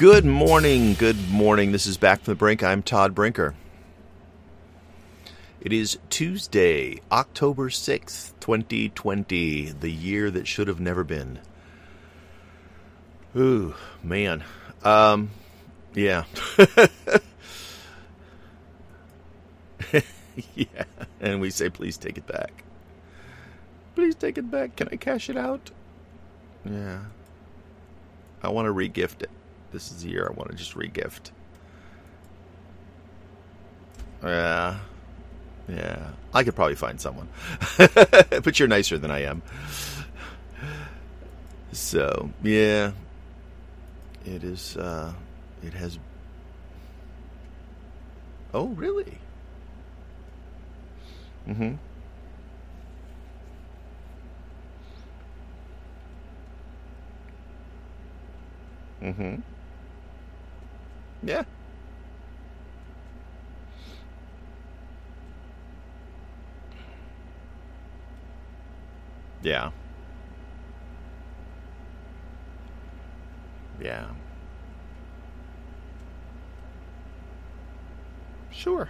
Good 0.00 0.24
morning. 0.24 0.94
Good 0.94 1.28
morning. 1.28 1.72
This 1.72 1.86
is 1.86 1.98
Back 1.98 2.22
from 2.22 2.32
the 2.32 2.36
Brink. 2.36 2.62
I'm 2.62 2.82
Todd 2.82 3.14
Brinker. 3.14 3.54
It 5.60 5.74
is 5.74 5.98
Tuesday, 6.08 7.02
October 7.12 7.68
6th, 7.68 8.32
2020, 8.40 9.72
the 9.72 9.90
year 9.90 10.30
that 10.30 10.48
should 10.48 10.68
have 10.68 10.80
never 10.80 11.04
been. 11.04 11.38
Ooh, 13.36 13.74
man. 14.02 14.42
Um, 14.82 15.32
yeah. 15.92 16.24
yeah. 20.54 20.84
And 21.20 21.42
we 21.42 21.50
say, 21.50 21.68
please 21.68 21.98
take 21.98 22.16
it 22.16 22.26
back. 22.26 22.64
Please 23.94 24.14
take 24.14 24.38
it 24.38 24.50
back. 24.50 24.76
Can 24.76 24.88
I 24.90 24.96
cash 24.96 25.28
it 25.28 25.36
out? 25.36 25.70
Yeah. 26.64 27.00
I 28.42 28.48
want 28.48 28.64
to 28.64 28.72
regift 28.72 29.20
it. 29.20 29.28
This 29.72 29.90
is 29.90 30.02
the 30.02 30.10
year 30.10 30.26
I 30.28 30.32
want 30.32 30.50
to 30.50 30.56
just 30.56 30.74
regift. 30.74 31.30
Yeah. 34.22 34.78
Yeah. 35.68 36.10
I 36.34 36.42
could 36.44 36.54
probably 36.54 36.74
find 36.74 37.00
someone. 37.00 37.28
but 37.78 38.58
you're 38.58 38.68
nicer 38.68 38.98
than 38.98 39.10
I 39.10 39.22
am. 39.22 39.42
So, 41.72 42.30
yeah. 42.42 42.92
It 44.26 44.44
is, 44.44 44.76
uh, 44.76 45.12
it 45.62 45.72
has. 45.74 45.98
Oh, 48.52 48.66
really? 48.68 49.18
Mm 51.48 51.56
hmm. 51.56 51.74
Mm 59.06 59.14
hmm. 59.14 59.59
Yeah. 61.22 61.44
Yeah. 69.42 69.70
Yeah. 73.80 74.06
Sure. 78.50 78.88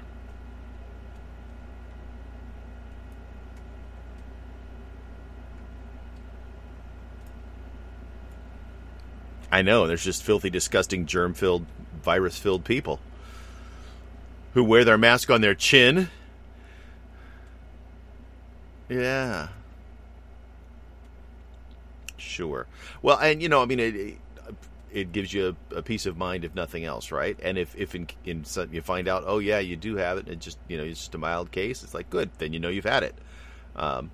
I 9.52 9.62
know. 9.62 9.86
There's 9.86 10.04
just 10.04 10.22
filthy, 10.22 10.48
disgusting, 10.50 11.06
germ 11.06 11.34
filled, 11.34 11.66
virus 12.02 12.38
filled 12.38 12.64
people 12.64 13.00
who 14.54 14.64
wear 14.64 14.84
their 14.84 14.98
mask 14.98 15.30
on 15.30 15.40
their 15.40 15.54
chin. 15.54 16.08
Yeah. 18.88 19.48
Sure. 22.16 22.66
Well, 23.02 23.18
and 23.18 23.40
you 23.42 23.48
know, 23.48 23.62
I 23.62 23.66
mean, 23.66 23.80
it 23.80 24.18
it 24.92 25.12
gives 25.12 25.32
you 25.32 25.56
a, 25.70 25.76
a 25.76 25.82
peace 25.82 26.06
of 26.06 26.16
mind 26.16 26.44
if 26.44 26.54
nothing 26.54 26.84
else, 26.84 27.12
right? 27.12 27.38
And 27.42 27.56
if 27.56 27.74
if 27.76 27.94
in, 27.94 28.08
in 28.24 28.44
you 28.72 28.82
find 28.82 29.08
out, 29.08 29.24
oh 29.26 29.38
yeah, 29.38 29.58
you 29.58 29.76
do 29.76 29.96
have 29.96 30.18
it, 30.18 30.28
and 30.28 30.40
just 30.40 30.58
you 30.68 30.76
know, 30.76 30.84
it's 30.84 30.98
just 31.00 31.14
a 31.14 31.18
mild 31.18 31.52
case, 31.52 31.82
it's 31.82 31.94
like 31.94 32.10
good, 32.10 32.30
then 32.38 32.52
you 32.52 32.60
know 32.60 32.68
you've 32.68 32.84
had 32.84 33.02
it. 33.02 33.14
Um, 33.76 34.10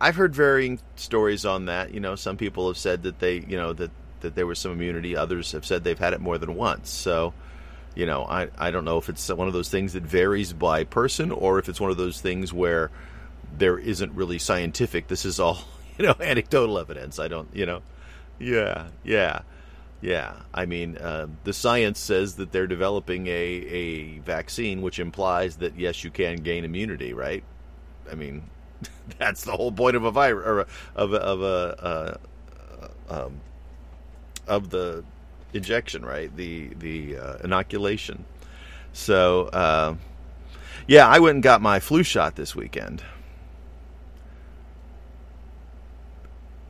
I've 0.00 0.16
heard 0.16 0.34
varying 0.34 0.80
stories 0.96 1.44
on 1.44 1.66
that. 1.66 1.92
You 1.92 2.00
know, 2.00 2.14
some 2.14 2.36
people 2.36 2.68
have 2.68 2.76
said 2.78 3.02
that 3.04 3.18
they, 3.18 3.36
you 3.40 3.56
know, 3.56 3.72
that 3.74 3.90
that 4.20 4.34
there 4.34 4.46
was 4.46 4.58
some 4.58 4.72
immunity. 4.72 5.16
Others 5.16 5.52
have 5.52 5.66
said 5.66 5.84
they've 5.84 5.98
had 5.98 6.12
it 6.12 6.20
more 6.20 6.38
than 6.38 6.54
once. 6.54 6.90
So, 6.90 7.34
you 7.94 8.06
know, 8.06 8.24
I 8.24 8.48
I 8.58 8.70
don't 8.70 8.84
know 8.84 8.98
if 8.98 9.08
it's 9.08 9.28
one 9.28 9.48
of 9.48 9.54
those 9.54 9.68
things 9.68 9.94
that 9.94 10.04
varies 10.04 10.52
by 10.52 10.84
person 10.84 11.32
or 11.32 11.58
if 11.58 11.68
it's 11.68 11.80
one 11.80 11.90
of 11.90 11.96
those 11.96 12.20
things 12.20 12.52
where 12.52 12.90
there 13.56 13.78
isn't 13.78 14.12
really 14.14 14.38
scientific. 14.38 15.08
This 15.08 15.24
is 15.24 15.40
all, 15.40 15.58
you 15.98 16.06
know, 16.06 16.14
anecdotal 16.20 16.78
evidence. 16.78 17.18
I 17.18 17.28
don't, 17.28 17.48
you 17.54 17.66
know. 17.66 17.82
Yeah, 18.38 18.88
yeah. 19.04 19.40
Yeah, 20.00 20.34
I 20.52 20.66
mean, 20.66 20.98
uh, 20.98 21.28
the 21.44 21.52
science 21.52 22.00
says 22.00 22.34
that 22.34 22.50
they're 22.50 22.66
developing 22.66 23.28
a, 23.28 23.30
a 23.30 24.18
vaccine, 24.18 24.82
which 24.82 24.98
implies 24.98 25.58
that 25.58 25.78
yes, 25.78 26.02
you 26.02 26.10
can 26.10 26.38
gain 26.38 26.64
immunity, 26.64 27.12
right? 27.12 27.44
I 28.10 28.16
mean, 28.16 28.42
That's 29.18 29.44
the 29.44 29.52
whole 29.52 29.72
point 29.72 29.96
of 29.96 30.04
a 30.04 30.10
virus 30.10 30.46
or 30.46 30.66
of 30.94 31.12
a, 31.12 31.16
of 31.16 31.42
a 31.42 32.18
uh, 33.10 33.24
um, 33.24 33.40
of 34.46 34.70
the 34.70 35.04
injection, 35.52 36.04
right? 36.04 36.34
The 36.34 36.68
the 36.78 37.16
uh, 37.18 37.36
inoculation. 37.44 38.24
So 38.92 39.44
uh, 39.46 39.96
yeah, 40.86 41.08
I 41.08 41.18
went 41.18 41.36
and 41.36 41.42
got 41.42 41.62
my 41.62 41.80
flu 41.80 42.02
shot 42.02 42.36
this 42.36 42.54
weekend. 42.54 43.02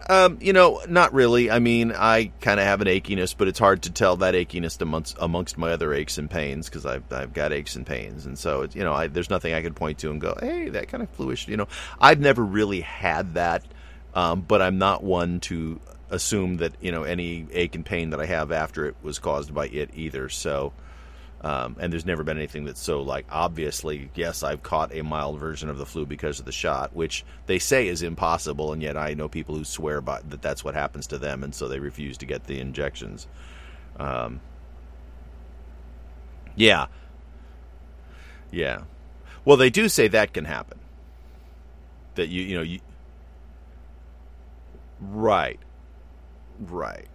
Um, 0.08 0.38
you 0.40 0.52
know, 0.52 0.80
not 0.88 1.12
really. 1.12 1.50
I 1.50 1.58
mean, 1.58 1.92
I 1.92 2.32
kind 2.40 2.58
of 2.58 2.66
have 2.66 2.80
an 2.80 2.88
achiness, 2.88 3.34
but 3.36 3.48
it's 3.48 3.58
hard 3.58 3.82
to 3.82 3.90
tell 3.90 4.16
that 4.16 4.34
achiness 4.34 4.80
amongst 4.80 5.16
amongst 5.20 5.58
my 5.58 5.72
other 5.72 5.92
aches 5.94 6.18
and 6.18 6.30
pains 6.30 6.68
because 6.68 6.84
I've 6.86 7.10
I've 7.12 7.32
got 7.32 7.52
aches 7.52 7.76
and 7.76 7.86
pains, 7.86 8.26
and 8.26 8.38
so 8.38 8.62
it's 8.62 8.74
you 8.74 8.82
know, 8.82 8.92
I, 8.92 9.06
there's 9.06 9.30
nothing 9.30 9.54
I 9.54 9.62
could 9.62 9.76
point 9.76 9.98
to 9.98 10.10
and 10.10 10.20
go, 10.20 10.36
hey, 10.41 10.68
that 10.70 10.88
kind 10.88 11.02
of 11.02 11.10
fluish. 11.10 11.48
You 11.48 11.56
know, 11.56 11.68
I've 12.00 12.20
never 12.20 12.44
really 12.44 12.80
had 12.80 13.34
that, 13.34 13.64
um, 14.14 14.41
but 14.42 14.60
I'm 14.60 14.78
not 14.78 15.02
one 15.04 15.41
to 15.41 15.80
assume 16.10 16.58
that 16.58 16.74
you 16.80 16.92
know 16.92 17.04
any 17.04 17.46
ache 17.52 17.74
and 17.74 17.86
pain 17.86 18.10
that 18.10 18.20
I 18.20 18.26
have 18.26 18.52
after 18.52 18.86
it 18.86 18.96
was 19.02 19.18
caused 19.18 19.54
by 19.54 19.68
it 19.68 19.91
either. 19.94 20.28
So, 20.28 20.72
um, 21.42 21.76
and 21.80 21.92
there's 21.92 22.06
never 22.06 22.22
been 22.22 22.36
anything 22.36 22.64
that's 22.64 22.80
so 22.80 23.03
like 23.03 23.26
obviously, 23.30 24.10
yes, 24.14 24.42
I've 24.44 24.62
caught 24.62 24.94
a 24.94 25.03
mild 25.03 25.41
version 25.41 25.69
of 25.69 25.76
the 25.76 25.86
flu 25.86 26.06
because 26.06 26.38
of 26.38 26.47
the 26.47 26.53
shot, 26.53 26.94
which 26.94 27.25
they 27.47 27.58
say 27.58 27.88
is 27.88 28.03
impossible, 28.03 28.72
and 28.72 28.80
yet 28.80 28.97
I 28.97 29.14
know 29.14 29.28
people 29.28 29.56
who 29.56 29.64
swear 29.64 30.00
by 30.00 30.20
that 30.28 30.41
that's 30.41 30.62
what 30.64 30.75
happens 30.75 31.08
to 31.08 31.19
them, 31.19 31.42
and 31.42 31.53
so 31.53 31.66
they 31.66 31.80
refuse 31.80 32.16
to 32.19 32.26
get 32.26 32.44
the 32.44 32.60
injections. 32.60 33.26
Um, 33.98 34.41
yeah, 36.54 36.86
yeah. 38.53 38.82
Well, 39.44 39.56
they 39.56 39.70
do 39.70 39.88
say 39.88 40.06
that 40.09 40.32
can 40.32 40.44
happen. 40.44 40.78
That 42.14 42.28
you 42.28 42.42
you 42.42 42.56
know 42.56 42.62
you 42.62 42.80
right, 45.00 45.59
right. 46.60 47.09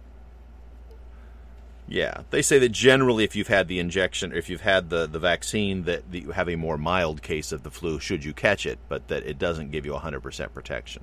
Yeah, 1.90 2.22
they 2.28 2.42
say 2.42 2.58
that 2.58 2.68
generally, 2.68 3.24
if 3.24 3.34
you've 3.34 3.48
had 3.48 3.66
the 3.66 3.78
injection, 3.78 4.34
or 4.34 4.36
if 4.36 4.50
you've 4.50 4.60
had 4.60 4.90
the, 4.90 5.06
the 5.06 5.18
vaccine, 5.18 5.84
that, 5.84 6.10
that 6.12 6.20
you 6.20 6.32
have 6.32 6.48
a 6.48 6.56
more 6.56 6.76
mild 6.76 7.22
case 7.22 7.50
of 7.50 7.62
the 7.62 7.70
flu 7.70 7.98
should 7.98 8.24
you 8.24 8.34
catch 8.34 8.66
it, 8.66 8.78
but 8.90 9.08
that 9.08 9.24
it 9.24 9.38
doesn't 9.38 9.70
give 9.70 9.86
you 9.86 9.92
100% 9.92 10.52
protection. 10.52 11.02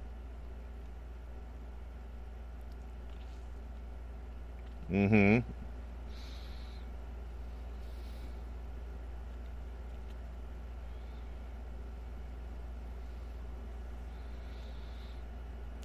Mm-hmm. 4.91 5.39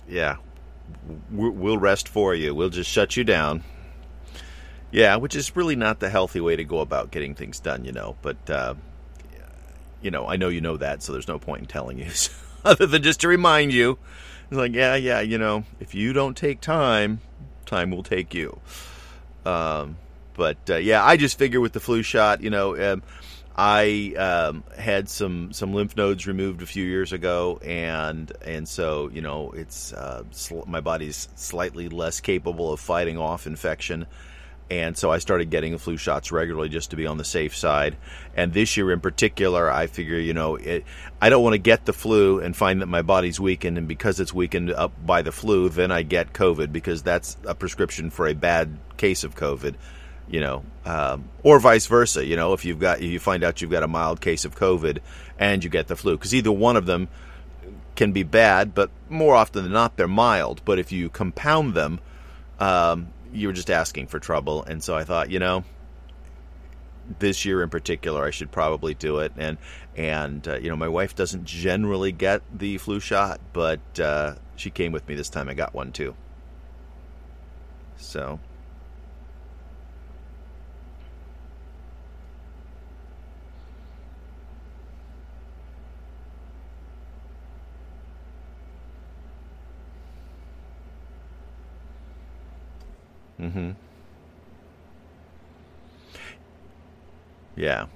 Yeah, 0.07 0.37
we'll 1.31 1.79
rest 1.79 2.09
for 2.09 2.35
you. 2.35 2.55
We'll 2.55 2.69
just 2.69 2.91
shut 2.91 3.17
you 3.17 3.25
down. 3.25 3.63
Yeah, 4.91 5.17
which 5.17 5.37
is 5.37 5.55
really 5.55 5.77
not 5.77 6.01
the 6.01 6.11
healthy 6.11 6.41
way 6.41 6.57
to 6.57 6.65
go 6.65 6.81
about 6.81 7.11
getting 7.11 7.35
things 7.35 7.61
done, 7.61 7.85
you 7.85 7.93
know. 7.93 8.17
But 8.23 8.51
uh, 8.51 8.75
you 10.03 10.11
know, 10.11 10.27
I 10.27 10.37
know 10.37 10.49
you 10.49 10.61
know 10.61 10.77
that, 10.77 11.03
so 11.03 11.13
there's 11.13 11.29
no 11.29 11.39
point 11.39 11.63
in 11.63 11.67
telling 11.67 11.99
you, 11.99 12.11
other 12.65 12.87
than 12.87 13.03
just 13.03 13.21
to 13.21 13.29
remind 13.29 13.73
you. 13.73 13.99
It's 14.51 14.59
like, 14.59 14.75
yeah, 14.75 14.97
yeah, 14.97 15.21
you 15.21 15.39
know, 15.39 15.65
if 15.79 15.95
you 15.95 16.13
don't 16.13 16.37
take 16.37 16.61
time, 16.61 17.21
time 17.67 17.93
will 17.93 18.03
take 18.03 18.35
you. 18.35 18.59
Um, 19.47 19.97
but 20.35 20.59
uh, 20.69 20.77
yeah, 20.77 21.05
I 21.05 21.17
just 21.17 21.39
figure 21.39 21.61
with 21.61 21.73
the 21.73 21.81
flu 21.81 22.03
shot, 22.03 22.43
you 22.43 22.51
know, 22.51 22.95
um, 22.95 23.03
I 23.57 24.15
um, 24.17 24.65
had 24.77 25.09
some 25.09 25.53
some 25.53 25.75
lymph 25.75 25.97
nodes 25.97 26.27
removed 26.27 26.63
a 26.63 26.67
few 26.67 26.85
years 26.85 27.13
ago, 27.13 27.61
and 27.63 28.33
and 28.45 28.69
so 28.69 29.11
you 29.13 29.21
know, 29.21 29.53
it's 29.53 29.93
uh, 29.93 30.25
sl- 30.31 30.65
my 30.67 30.81
body's 30.81 31.29
slightly 31.37 31.89
less 31.89 32.21
capable 32.21 32.73
of 32.73 32.81
fighting 32.81 33.19
off 33.19 33.47
infection 33.47 34.07
and 34.71 34.97
so 34.97 35.11
I 35.11 35.19
started 35.19 35.51
getting 35.51 35.77
flu 35.79 35.97
shots 35.97 36.31
regularly 36.31 36.69
just 36.69 36.91
to 36.91 36.97
be 36.97 37.07
on 37.07 37.19
the 37.19 37.25
safe 37.25 37.57
side. 37.57 37.97
And 38.37 38.53
this 38.53 38.77
year 38.77 38.93
in 38.93 39.01
particular, 39.01 39.69
I 39.69 39.89
figure, 39.89 40.19
you 40.19 40.33
know, 40.33 40.55
it, 40.55 40.85
I 41.21 41.29
don't 41.29 41.43
want 41.43 41.55
to 41.55 41.59
get 41.59 41.87
the 41.87 41.93
flu 41.93 42.39
and 42.39 42.57
find 42.57 42.81
that 42.81 42.87
my 42.87 43.03
body's 43.03 43.41
weakened, 43.41 43.79
and 43.79 43.89
because 43.89 44.21
it's 44.21 44.33
weakened 44.33 44.71
up 44.71 44.93
by 45.05 45.23
the 45.23 45.33
flu, 45.33 45.69
then 45.69 45.91
I 45.91 46.03
get 46.03 46.33
COVID 46.33 46.73
because 46.73 47.03
that's 47.03 47.37
a 47.45 47.55
prescription 47.55 48.11
for 48.11 48.29
a 48.29 48.35
bad 48.35 48.79
case 48.97 49.25
of 49.25 49.35
COVID, 49.35 49.75
you 50.29 50.41
know, 50.41 50.63
um, 50.85 51.29
or 51.43 51.59
vice 51.59 51.87
versa. 51.87 52.25
You 52.25 52.37
know, 52.37 52.53
if 52.53 52.65
you've 52.65 52.79
got 52.79 53.03
you 53.03 53.19
find 53.19 53.43
out 53.43 53.61
you've 53.61 53.73
got 53.73 53.83
a 53.83 53.89
mild 53.89 54.21
case 54.21 54.45
of 54.45 54.55
COVID 54.55 54.99
and 55.37 55.65
you 55.65 55.71
get 55.71 55.89
the 55.89 55.97
flu, 55.97 56.17
because 56.17 56.33
either 56.33 56.53
one 56.53 56.77
of 56.77 56.87
them 56.87 57.09
can 57.97 58.13
be 58.13 58.23
bad, 58.23 58.73
but 58.73 58.89
more 59.09 59.35
often 59.35 59.65
than 59.65 59.73
not, 59.73 59.97
they're 59.97 60.07
mild. 60.07 60.63
But 60.65 60.79
if 60.79 60.93
you 60.93 61.09
compound 61.09 61.75
them, 61.75 61.99
um, 62.61 63.09
you're 63.33 63.53
just 63.53 63.71
asking 63.71 64.07
for 64.09 64.19
trouble. 64.19 64.63
And 64.65 64.83
so 64.83 64.95
I 64.95 65.05
thought, 65.05 65.31
you 65.31 65.39
know, 65.39 65.65
this 67.19 67.45
year 67.45 67.63
in 67.63 67.71
particular, 67.71 68.25
I 68.25 68.31
should 68.31 68.51
probably 68.53 68.95
do 68.95 69.19
it. 69.19 69.33
And 69.37 69.59
and 69.97 70.47
uh, 70.47 70.57
you 70.57 70.71
know, 70.71 70.77
my 70.77 70.89
wife 70.89 71.15
doesn't 71.15 71.45
generally 71.45 72.13
get 72.13 72.43
the 72.57 72.79
flu 72.79 73.01
shot, 73.01 73.41
but 73.53 73.81
uh, 73.99 74.35
she 74.57 74.71
came 74.71 74.93
with 74.93 75.07
me 75.09 75.15
this 75.15 75.29
time. 75.29 75.49
I 75.49 75.55
got 75.55 75.75
one 75.75 75.93
too. 75.93 76.15
So. 77.97 78.41
Mm-hmm. 93.41 93.71
Yeah. 97.57 97.87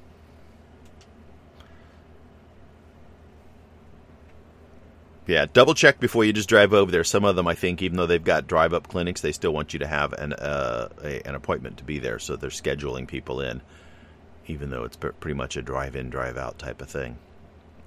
Yeah, 5.27 5.47
double 5.51 5.75
check 5.75 6.01
before 6.01 6.25
you 6.25 6.33
just 6.35 6.49
drive 6.49 6.75
over 6.75 6.91
there. 6.91 7.05
Some 7.05 7.25
of 7.25 7.35
them, 7.37 7.47
I 7.47 7.55
think, 7.55 7.81
even 7.81 7.97
though 7.97 8.07
they've 8.07 8.23
got 8.23 8.47
drive-up 8.47 8.89
clinics, 8.89 9.23
they 9.23 9.33
still 9.33 9.53
want 9.53 9.73
you 9.73 9.79
to 9.79 9.87
have 9.87 10.13
an 10.15 10.35
uh, 10.35 10.89
a, 11.03 11.27
an 11.27 11.35
appointment 11.35 11.79
to 11.79 11.85
be 11.85 11.99
there. 11.99 12.19
So 12.19 12.37
they're 12.37 12.51
scheduling 12.51 13.07
people 13.09 13.41
in, 13.41 13.63
even 14.47 14.69
though 14.69 14.85
it's 14.85 14.97
pretty 14.97 15.35
much 15.35 15.57
a 15.57 15.63
drive-in, 15.63 16.11
drive-out 16.11 16.59
type 16.59 16.83
of 16.83 16.91
thing. 16.91 17.17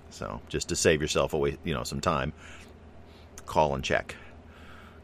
So 0.09 0.41
just 0.49 0.69
to 0.69 0.75
save 0.75 1.01
yourself 1.01 1.33
away, 1.33 1.57
you 1.63 1.75
know, 1.75 1.83
some 1.83 2.01
time, 2.01 2.33
call 3.45 3.75
and 3.75 3.83
check 3.83 4.15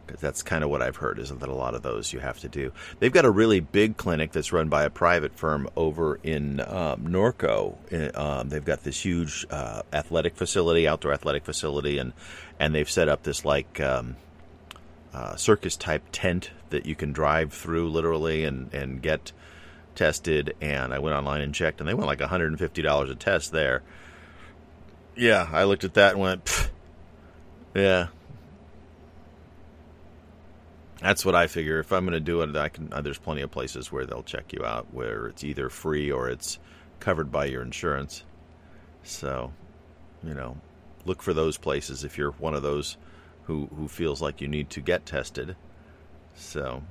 because 0.05 0.21
that's 0.21 0.44
kind 0.44 0.63
of 0.63 0.69
what 0.69 0.81
I've 0.81 0.97
heard 0.97 1.19
isn't 1.19 1.39
that 1.39 1.50
a 1.50 1.53
lot 1.53 1.75
of 1.75 1.81
those 1.81 2.11
you 2.11 2.19
have 2.19 2.39
to 2.39 2.50
do. 2.50 2.71
They've 3.00 3.11
got 3.11 3.25
a 3.25 3.31
really 3.31 3.59
big 3.59 3.97
clinic 3.97 4.31
that's 4.31 4.51
run 4.51 4.69
by 4.69 4.83
a 4.83 4.89
private 4.89 5.35
firm 5.35 5.69
over 5.75 6.19
in 6.23 6.59
um, 6.59 7.07
Norco. 7.07 7.75
Um, 8.17 8.50
they've 8.50 8.63
got 8.63 8.83
this 8.83 9.03
huge 9.03 9.45
uh, 9.50 9.83
athletic 9.91 10.35
facility, 10.35 10.88
outdoor 10.88 11.13
athletic 11.13 11.45
facility, 11.45 11.97
and 11.97 12.13
and 12.59 12.75
they've 12.75 12.89
set 12.89 13.09
up 13.09 13.23
this 13.23 13.45
like 13.45 13.79
um, 13.79 14.15
uh, 15.13 15.35
circus 15.35 15.75
type 15.77 16.03
tent 16.11 16.51
that 16.69 16.85
you 16.85 16.95
can 16.95 17.13
drive 17.13 17.53
through 17.53 17.89
literally 17.89 18.44
and 18.44 18.73
and 18.73 19.01
get 19.01 19.31
tested. 19.95 20.55
And 20.61 20.94
I 20.94 21.00
went 21.00 21.15
online 21.15 21.41
and 21.41 21.53
checked, 21.53 21.79
and 21.79 21.88
they 21.88 21.94
went 21.94 22.07
like 22.07 22.19
150 22.19 22.81
dollars 22.81 23.09
a 23.09 23.15
test 23.15 23.51
there. 23.51 23.83
Yeah, 25.15 25.47
I 25.51 25.65
looked 25.65 25.83
at 25.83 25.94
that 25.94 26.13
and 26.13 26.21
went, 26.21 26.69
yeah, 27.75 28.07
that's 31.03 31.25
what 31.25 31.35
I 31.35 31.47
figure. 31.47 31.79
If 31.79 31.91
I'm 31.91 32.05
going 32.05 32.13
to 32.13 32.19
do 32.19 32.41
it, 32.41 32.55
I 32.55 32.69
can. 32.69 32.91
Uh, 32.91 33.01
there's 33.01 33.17
plenty 33.17 33.41
of 33.41 33.51
places 33.51 33.91
where 33.91 34.05
they'll 34.05 34.23
check 34.23 34.53
you 34.53 34.63
out, 34.63 34.94
where 34.94 35.27
it's 35.27 35.44
either 35.44 35.69
free 35.69 36.09
or 36.11 36.29
it's 36.29 36.59
covered 37.00 37.31
by 37.31 37.45
your 37.45 37.61
insurance. 37.61 38.23
So, 39.03 39.51
you 40.23 40.33
know, 40.33 40.55
look 41.05 41.21
for 41.21 41.33
those 41.33 41.57
places 41.57 42.05
if 42.05 42.17
you're 42.17 42.31
one 42.31 42.53
of 42.53 42.63
those 42.63 42.97
who 43.44 43.67
who 43.75 43.89
feels 43.89 44.21
like 44.21 44.39
you 44.39 44.47
need 44.47 44.69
to 44.71 44.81
get 44.81 45.05
tested. 45.05 45.57
So, 46.35 46.83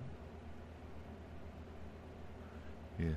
yeah. 2.99 3.15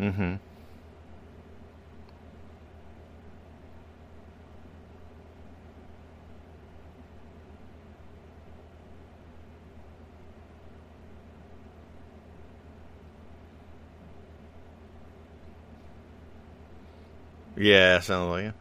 Mm-hmm. 0.00 0.36
Yeah, 17.56 18.00
sounds 18.00 18.30
like 18.30 18.44
it. 18.46 18.54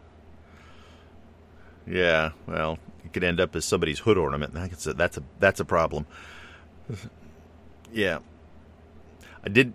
Yeah, 1.87 2.31
well, 2.47 2.77
it 3.05 3.13
could 3.13 3.23
end 3.23 3.39
up 3.39 3.55
as 3.55 3.65
somebody's 3.65 3.99
hood 3.99 4.17
ornament. 4.17 4.53
That's 4.53 4.87
a 4.87 4.93
that's 4.93 5.17
a 5.17 5.23
that's 5.39 5.59
a 5.59 5.65
problem. 5.65 6.05
Yeah, 7.91 8.19
I 9.43 9.49
did 9.49 9.73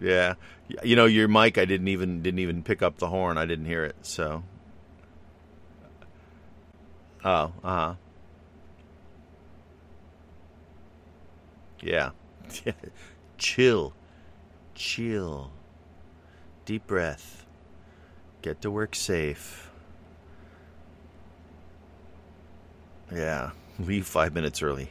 yeah, 0.00 0.34
you 0.82 0.96
know 0.96 1.06
your 1.06 1.28
mic. 1.28 1.58
I 1.58 1.64
didn't 1.64 1.88
even 1.88 2.22
didn't 2.22 2.40
even 2.40 2.62
pick 2.62 2.82
up 2.82 2.98
the 2.98 3.08
horn. 3.08 3.38
I 3.38 3.46
didn't 3.46 3.66
hear 3.66 3.84
it. 3.84 3.96
So. 4.02 4.42
Oh, 7.24 7.30
uh 7.30 7.52
huh. 7.62 7.94
Yeah. 11.80 12.10
Chill. 13.38 13.92
Chill. 14.74 15.50
Deep 16.64 16.86
breath. 16.86 17.46
Get 18.42 18.60
to 18.62 18.70
work 18.70 18.94
safe. 18.94 19.70
Yeah. 23.12 23.50
Leave 23.78 24.06
five 24.06 24.34
minutes 24.34 24.62
early. 24.62 24.90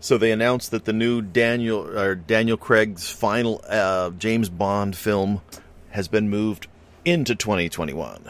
So 0.00 0.16
they 0.16 0.30
announced 0.30 0.70
that 0.70 0.84
the 0.84 0.92
new 0.92 1.22
Daniel 1.22 1.80
or 1.98 2.14
Daniel 2.14 2.56
Craig's 2.56 3.10
final 3.10 3.60
uh, 3.68 4.10
James 4.10 4.48
Bond 4.48 4.96
film 4.96 5.42
has 5.90 6.08
been 6.08 6.28
moved 6.28 6.68
into 7.04 7.34
2021. 7.34 8.28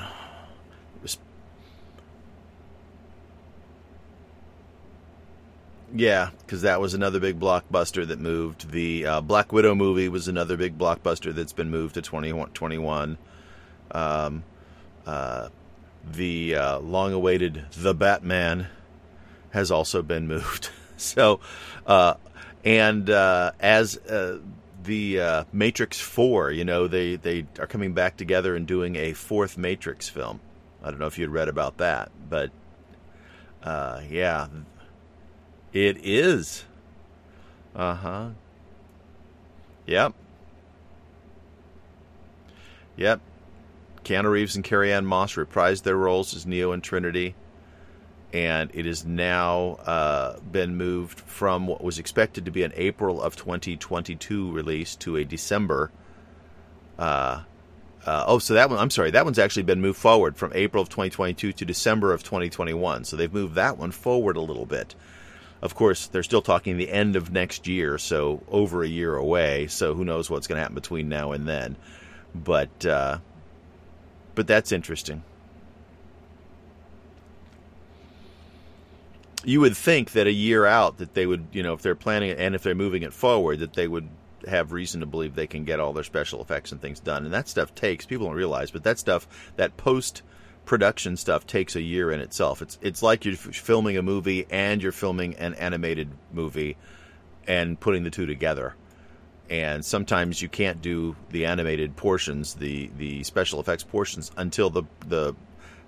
Yeah, 5.94 6.30
because 6.40 6.62
that 6.62 6.80
was 6.80 6.92
another 6.92 7.18
big 7.18 7.40
blockbuster 7.40 8.06
that 8.06 8.18
moved. 8.18 8.70
The 8.70 9.06
uh, 9.06 9.20
Black 9.22 9.52
Widow 9.52 9.75
movie 9.75 10.08
was 10.08 10.28
another 10.28 10.56
big 10.56 10.76
blockbuster 10.76 11.34
that's 11.34 11.54
been 11.54 11.70
moved 11.70 11.94
to 11.94 12.02
2021. 12.02 13.16
Um, 13.90 14.44
uh, 15.06 15.48
the 16.04 16.54
uh, 16.54 16.78
long 16.80 17.12
awaited 17.14 17.64
The 17.75 17.94
Batman 17.94 18.68
has 19.50 19.70
also 19.70 20.02
been 20.02 20.26
moved. 20.28 20.70
so, 21.02 21.40
uh, 21.87 22.14
and 22.64 23.09
uh, 23.09 23.52
as 23.61 23.97
uh, 23.97 24.38
the 24.83 25.21
uh, 25.21 25.45
Matrix 25.52 26.00
Four, 26.00 26.50
you 26.50 26.64
know, 26.64 26.88
they 26.88 27.17
they 27.17 27.47
are 27.59 27.67
coming 27.67 27.95
back 27.95 28.17
together 28.17 28.55
and 28.57 28.67
doing 28.67 28.97
a 28.97 29.12
fourth 29.12 29.57
Matrix 29.57 30.09
film. 30.09 30.40
I 30.83 30.90
don't 30.90 31.00
know 31.00 31.07
if 31.07 31.19
you'd 31.19 31.31
read 31.31 31.49
about 31.49 31.78
that, 31.78 32.11
but 32.28 32.50
uh, 33.62 34.02
yeah, 34.11 34.49
it 35.73 35.99
is. 36.05 36.64
Uh 37.75 37.95
huh. 37.95 38.28
Yep. 39.87 40.14
Yep. 42.97 43.21
Keanu 44.05 44.31
Reeves 44.31 44.57
and 44.57 44.64
Carrie 44.64 44.93
Ann 44.93 45.07
Moss 45.07 45.35
reprised 45.35 45.85
their 45.85 45.97
roles 45.97 46.35
as 46.35 46.45
Neo 46.45 46.73
and 46.73 46.83
Trinity 46.83 47.35
and 48.32 48.70
it 48.75 48.85
has 48.85 49.04
now 49.04 49.78
uh, 49.87 50.38
been 50.40 50.76
moved 50.76 51.20
from 51.20 51.66
what 51.66 51.82
was 51.82 51.99
expected 51.99 52.44
to 52.44 52.50
be 52.50 52.62
an 52.62 52.73
April 52.76 53.23
of 53.23 53.37
2022 53.37 54.52
release 54.52 54.97
to 54.97 55.16
a 55.16 55.25
December. 55.25 55.90
Uh, 56.99 57.42
uh, 58.04 58.25
oh, 58.26 58.38
so 58.38 58.54
that 58.54 58.68
one, 58.68 58.78
I'm 58.78 58.90
sorry, 58.90 59.11
that 59.12 59.25
one's 59.25 59.38
actually 59.38 59.62
been 59.62 59.80
moved 59.80 59.99
forward 59.99 60.37
from 60.37 60.52
April 60.54 60.82
of 60.82 60.88
2022 60.88 61.52
to 61.52 61.64
December 61.64 62.12
of 62.12 62.23
2021. 62.23 63.04
So 63.04 63.16
they've 63.16 63.32
moved 63.32 63.54
that 63.54 63.78
one 63.78 63.92
forward 63.92 64.37
a 64.37 64.42
little 64.42 64.66
bit. 64.66 64.94
Of 65.61 65.75
course, 65.75 66.06
they're 66.06 66.23
still 66.23 66.42
talking 66.42 66.76
the 66.76 66.90
end 66.90 67.16
of 67.16 67.32
next 67.32 67.66
year, 67.66 67.99
so 67.99 68.42
over 68.49 68.82
a 68.82 68.88
year 68.88 69.16
away. 69.16 69.66
So 69.66 69.94
who 69.94 70.04
knows 70.04 70.30
what's 70.30 70.47
going 70.47 70.56
to 70.56 70.62
happen 70.62 70.75
between 70.75 71.08
now 71.08 71.32
and 71.32 71.49
then? 71.49 71.76
But 72.35 72.87
uh, 72.87 73.18
but 74.35 74.47
that's 74.47 74.70
interesting. 74.70 75.25
You 79.49 79.61
would 79.61 79.75
think 79.75 80.12
that 80.12 80.26
a 80.26 80.33
year 80.33 80.67
out 80.67 80.99
that 80.99 81.14
they 81.14 81.25
would, 81.25 81.47
you 81.52 81.62
know, 81.62 81.73
if 81.73 81.81
they're 81.81 81.95
planning 81.95 82.28
it 82.28 82.38
and 82.38 82.55
if 82.55 82.62
they're 82.62 82.75
moving 82.75 83.02
it 83.02 83.14
forward, 83.14 83.61
that 83.61 83.73
they 83.73 83.88
would 83.88 84.07
have 84.47 84.73
reason 84.73 85.00
to 85.00 85.07
believe 85.07 85.35
they 85.35 85.47
can 85.47 85.64
get 85.64 85.81
all 85.81 85.95
their 85.95 86.05
special 86.05 86.43
effects 86.43 86.71
and 86.71 86.83
things 86.83 87.00
done. 87.00 87.25
And 87.25 87.33
that 87.33 87.49
stuff 87.49 87.75
takes 87.75 88.05
people 88.05 88.26
don't 88.26 88.37
realize, 88.37 88.71
but 88.71 88.85
that 88.85 88.99
stuff, 88.99 89.26
that 89.57 89.78
post 89.78 90.21
production 90.67 91.17
stuff 91.17 91.47
takes 91.47 91.76
a 91.76 91.81
year 91.81 92.11
in 92.11 92.21
itself. 92.21 92.61
It's 92.61 92.78
it's 92.83 93.02
like 93.02 93.25
you're 93.25 93.37
filming 93.37 93.97
a 93.97 94.02
movie 94.02 94.47
and 94.50 94.83
you're 94.83 94.93
filming 94.93 95.35
an 95.37 95.55
animated 95.55 96.11
movie 96.31 96.76
and 97.47 97.81
putting 97.81 98.05
the 98.05 98.11
two 98.11 98.26
together. 98.26 98.75
And 99.49 99.83
sometimes 99.83 100.43
you 100.43 100.50
can't 100.50 100.83
do 100.83 101.17
the 101.31 101.47
animated 101.47 101.97
portions, 101.97 102.52
the 102.52 102.90
the 102.99 103.25
special 103.25 103.61
effects 103.61 103.83
portions 103.83 104.31
until 104.37 104.69
the 104.69 104.83
the 105.07 105.35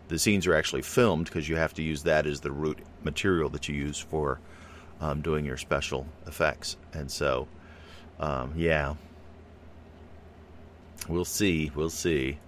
the 0.08 0.18
scenes 0.18 0.46
are 0.46 0.54
actually 0.54 0.82
filmed 0.82 1.26
because 1.26 1.46
you 1.46 1.56
have 1.56 1.74
to 1.74 1.82
use 1.82 2.04
that 2.04 2.26
as 2.26 2.40
the 2.40 2.50
root 2.50 2.78
material 3.02 3.48
that 3.50 3.68
you 3.68 3.74
use 3.74 3.98
for 3.98 4.40
um, 5.00 5.22
doing 5.22 5.44
your 5.44 5.56
special 5.56 6.06
effects. 6.26 6.76
And 6.92 7.10
so, 7.10 7.48
um, 8.18 8.52
yeah, 8.56 8.94
we'll 11.08 11.24
see, 11.24 11.70
we'll 11.74 11.90
see. 11.90 12.38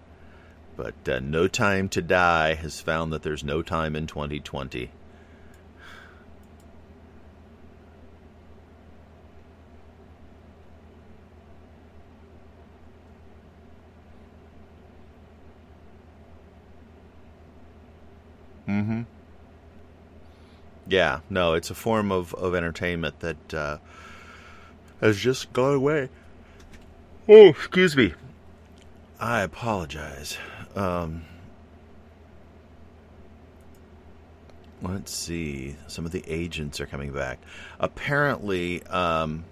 But 0.76 0.94
uh, 1.08 1.20
No 1.20 1.48
Time 1.48 1.88
to 1.90 2.02
Die 2.02 2.54
has 2.54 2.80
found 2.80 3.12
that 3.12 3.22
there's 3.22 3.44
no 3.44 3.62
time 3.62 3.94
in 3.94 4.06
2020. 4.06 4.90
Mm-hmm. 18.68 19.02
Yeah, 20.92 21.20
no, 21.30 21.54
it's 21.54 21.70
a 21.70 21.74
form 21.74 22.12
of, 22.12 22.34
of 22.34 22.54
entertainment 22.54 23.20
that 23.20 23.54
uh, 23.54 23.78
has 25.00 25.16
just 25.16 25.50
gone 25.54 25.72
away. 25.72 26.10
Oh, 27.26 27.46
excuse 27.46 27.96
me. 27.96 28.12
I 29.18 29.40
apologize. 29.40 30.36
Um, 30.76 31.24
let's 34.82 35.14
see. 35.14 35.76
Some 35.86 36.04
of 36.04 36.12
the 36.12 36.22
agents 36.26 36.78
are 36.78 36.86
coming 36.86 37.10
back. 37.10 37.38
Apparently, 37.80 38.82
um, 38.88 39.44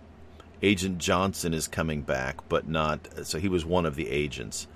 Agent 0.63 0.99
Johnson 0.99 1.55
is 1.55 1.69
coming 1.69 2.03
back, 2.03 2.51
but 2.51 2.69
not. 2.69 3.27
So 3.27 3.39
he 3.39 3.49
was 3.49 3.65
one 3.65 3.87
of 3.87 3.97
the 3.97 4.11
agents, 4.11 4.67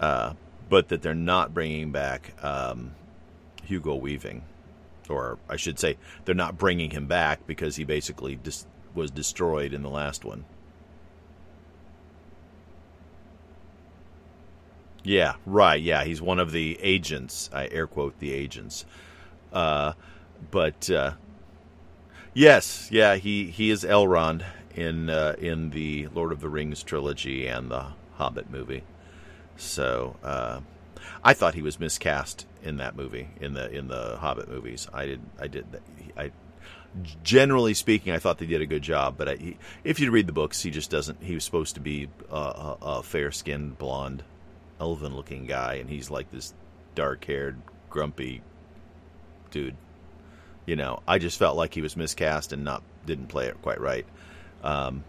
uh, 0.00 0.32
but 0.68 0.88
that 0.88 1.02
they're 1.02 1.14
not 1.14 1.54
bringing 1.54 1.92
back 1.92 2.34
um, 2.42 2.96
Hugo 3.62 3.94
Weaving, 3.94 4.42
or 5.10 5.38
I 5.48 5.56
should 5.56 5.78
say, 5.78 5.96
they're 6.24 6.34
not 6.34 6.58
bringing 6.58 6.90
him 6.90 7.06
back 7.06 7.46
because 7.46 7.76
he 7.76 7.84
basically 7.84 8.36
dis- 8.36 8.66
was 8.94 9.10
destroyed 9.10 9.72
in 9.72 9.82
the 9.82 9.90
last 9.90 10.24
one. 10.24 10.44
Yeah, 15.02 15.34
right. 15.46 15.80
Yeah, 15.80 16.04
he's 16.04 16.20
one 16.20 16.38
of 16.38 16.52
the 16.52 16.78
agents. 16.80 17.48
I 17.52 17.68
air 17.68 17.86
quote 17.86 18.18
the 18.18 18.32
agents. 18.32 18.84
Uh, 19.52 19.94
but 20.50 20.90
uh, 20.90 21.12
yes, 22.34 22.88
yeah, 22.90 23.16
he, 23.16 23.50
he 23.50 23.70
is 23.70 23.82
Elrond 23.82 24.44
in 24.74 25.10
uh, 25.10 25.34
in 25.38 25.70
the 25.70 26.08
Lord 26.08 26.32
of 26.32 26.40
the 26.40 26.48
Rings 26.48 26.82
trilogy 26.82 27.46
and 27.46 27.70
the 27.70 27.86
Hobbit 28.16 28.50
movie. 28.50 28.82
So 29.56 30.16
uh, 30.22 30.60
I 31.22 31.34
thought 31.34 31.54
he 31.54 31.62
was 31.62 31.78
miscast 31.80 32.46
in 32.62 32.78
that 32.78 32.96
movie 32.96 33.28
in 33.40 33.54
the 33.54 33.70
in 33.70 33.88
the 33.88 34.16
Hobbit 34.18 34.48
movies. 34.48 34.88
I 34.92 35.06
did 35.06 35.20
I 35.38 35.46
did 35.48 35.66
I 36.16 36.32
generally 37.22 37.74
speaking 37.74 38.12
I 38.12 38.18
thought 38.18 38.38
they 38.38 38.46
did 38.46 38.60
a 38.60 38.66
good 38.66 38.82
job, 38.82 39.16
but 39.16 39.28
I, 39.28 39.36
he, 39.36 39.56
if 39.84 40.00
you 40.00 40.10
read 40.10 40.26
the 40.26 40.32
books, 40.32 40.62
he 40.62 40.70
just 40.70 40.90
doesn't. 40.90 41.22
He 41.22 41.34
was 41.34 41.44
supposed 41.44 41.74
to 41.74 41.80
be 41.80 42.08
a, 42.30 42.34
a, 42.34 42.78
a 42.82 43.02
fair 43.02 43.30
skinned 43.30 43.78
blonde 43.78 44.22
elven 44.80 45.14
looking 45.14 45.46
guy, 45.46 45.74
and 45.74 45.88
he's 45.90 46.10
like 46.10 46.30
this 46.30 46.54
dark 46.94 47.24
haired, 47.24 47.60
grumpy 47.88 48.42
dude. 49.50 49.76
You 50.66 50.76
know, 50.76 51.02
I 51.06 51.18
just 51.18 51.38
felt 51.38 51.56
like 51.56 51.74
he 51.74 51.80
was 51.80 51.96
miscast 51.96 52.52
and 52.52 52.64
not 52.64 52.82
didn't 53.06 53.28
play 53.28 53.46
it 53.46 53.60
quite 53.62 53.80
right. 53.80 54.06
Um, 54.62 55.04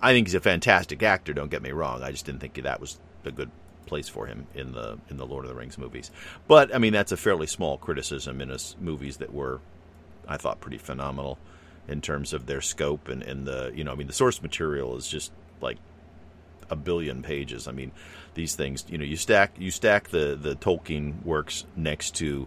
I 0.00 0.12
think 0.12 0.26
he's 0.26 0.34
a 0.34 0.40
fantastic 0.40 1.02
actor. 1.02 1.32
Don't 1.32 1.50
get 1.50 1.62
me 1.62 1.70
wrong. 1.70 2.02
I 2.02 2.10
just 2.10 2.26
didn't 2.26 2.40
think 2.40 2.54
that 2.62 2.80
was 2.80 2.98
a 3.24 3.30
good 3.30 3.50
place 3.86 4.08
for 4.08 4.26
him 4.26 4.46
in 4.54 4.72
the 4.72 4.98
in 5.08 5.16
the 5.16 5.26
Lord 5.26 5.44
of 5.44 5.50
the 5.50 5.54
Rings 5.54 5.78
movies. 5.78 6.10
But 6.48 6.74
I 6.74 6.78
mean, 6.78 6.92
that's 6.92 7.12
a 7.12 7.16
fairly 7.16 7.46
small 7.46 7.78
criticism 7.78 8.40
in 8.40 8.50
us 8.50 8.76
movies 8.80 9.18
that 9.18 9.32
were, 9.32 9.60
I 10.26 10.36
thought, 10.36 10.60
pretty 10.60 10.78
phenomenal 10.78 11.38
in 11.88 12.00
terms 12.00 12.32
of 12.32 12.46
their 12.46 12.60
scope 12.60 13.08
and, 13.08 13.22
and 13.22 13.46
the 13.46 13.72
you 13.74 13.84
know, 13.84 13.92
I 13.92 13.94
mean, 13.94 14.06
the 14.06 14.12
source 14.12 14.42
material 14.42 14.96
is 14.96 15.08
just 15.08 15.32
like 15.60 15.78
a 16.70 16.76
billion 16.76 17.22
pages. 17.22 17.68
I 17.68 17.72
mean, 17.72 17.92
these 18.34 18.54
things, 18.54 18.84
you 18.88 18.98
know, 18.98 19.04
you 19.04 19.16
stack 19.16 19.54
you 19.58 19.70
stack 19.70 20.08
the 20.08 20.38
the 20.40 20.54
Tolkien 20.56 21.24
works 21.24 21.64
next 21.76 22.14
to 22.16 22.46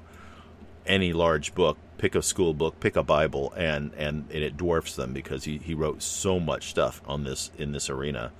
any 0.85 1.13
large 1.13 1.55
book, 1.55 1.77
pick 1.97 2.15
a 2.15 2.21
school 2.21 2.53
book, 2.53 2.79
pick 2.79 2.95
a 2.95 3.03
Bible, 3.03 3.53
and 3.55 3.93
and, 3.95 4.25
and 4.31 4.43
it 4.43 4.57
dwarfs 4.57 4.95
them 4.95 5.13
because 5.13 5.43
he, 5.43 5.57
he 5.57 5.73
wrote 5.73 6.01
so 6.01 6.39
much 6.39 6.69
stuff 6.69 7.01
on 7.05 7.23
this 7.23 7.51
in 7.57 7.71
this 7.71 7.89
arena 7.89 8.31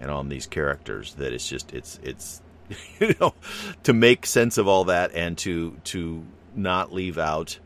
and 0.00 0.10
on 0.10 0.28
these 0.28 0.46
characters 0.46 1.14
that 1.14 1.32
it's 1.32 1.48
just 1.48 1.72
it's 1.72 1.98
it's 2.02 2.42
you 3.00 3.14
know 3.20 3.34
to 3.82 3.92
make 3.92 4.26
sense 4.26 4.58
of 4.58 4.68
all 4.68 4.84
that 4.84 5.12
and 5.14 5.38
to 5.38 5.76
to 5.84 6.24
not 6.54 6.92
leave 6.92 7.18
out 7.18 7.58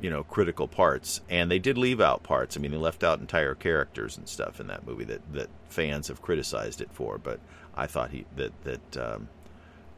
you 0.00 0.10
know 0.10 0.22
critical 0.24 0.68
parts. 0.68 1.20
And 1.28 1.50
they 1.50 1.58
did 1.58 1.78
leave 1.78 2.00
out 2.00 2.22
parts. 2.22 2.56
I 2.56 2.60
mean 2.60 2.70
they 2.70 2.76
left 2.76 3.02
out 3.02 3.20
entire 3.20 3.54
characters 3.54 4.16
and 4.16 4.28
stuff 4.28 4.60
in 4.60 4.66
that 4.68 4.86
movie 4.86 5.04
that 5.04 5.32
that 5.32 5.48
fans 5.68 6.08
have 6.08 6.22
criticized 6.22 6.80
it 6.80 6.90
for. 6.92 7.18
But 7.18 7.40
i 7.74 7.86
thought 7.86 8.10
he 8.10 8.24
that 8.36 8.52
that 8.64 8.96
um, 8.96 9.28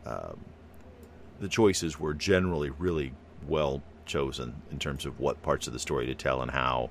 um, 0.06 0.38
the 1.40 1.48
choices 1.48 1.98
were 1.98 2.14
generally 2.14 2.70
really 2.70 3.12
well 3.46 3.82
chosen 4.06 4.54
in 4.70 4.78
terms 4.78 5.06
of 5.06 5.20
what 5.20 5.42
parts 5.42 5.66
of 5.66 5.72
the 5.72 5.78
story 5.78 6.06
to 6.06 6.14
tell 6.14 6.42
and 6.42 6.50
how. 6.50 6.90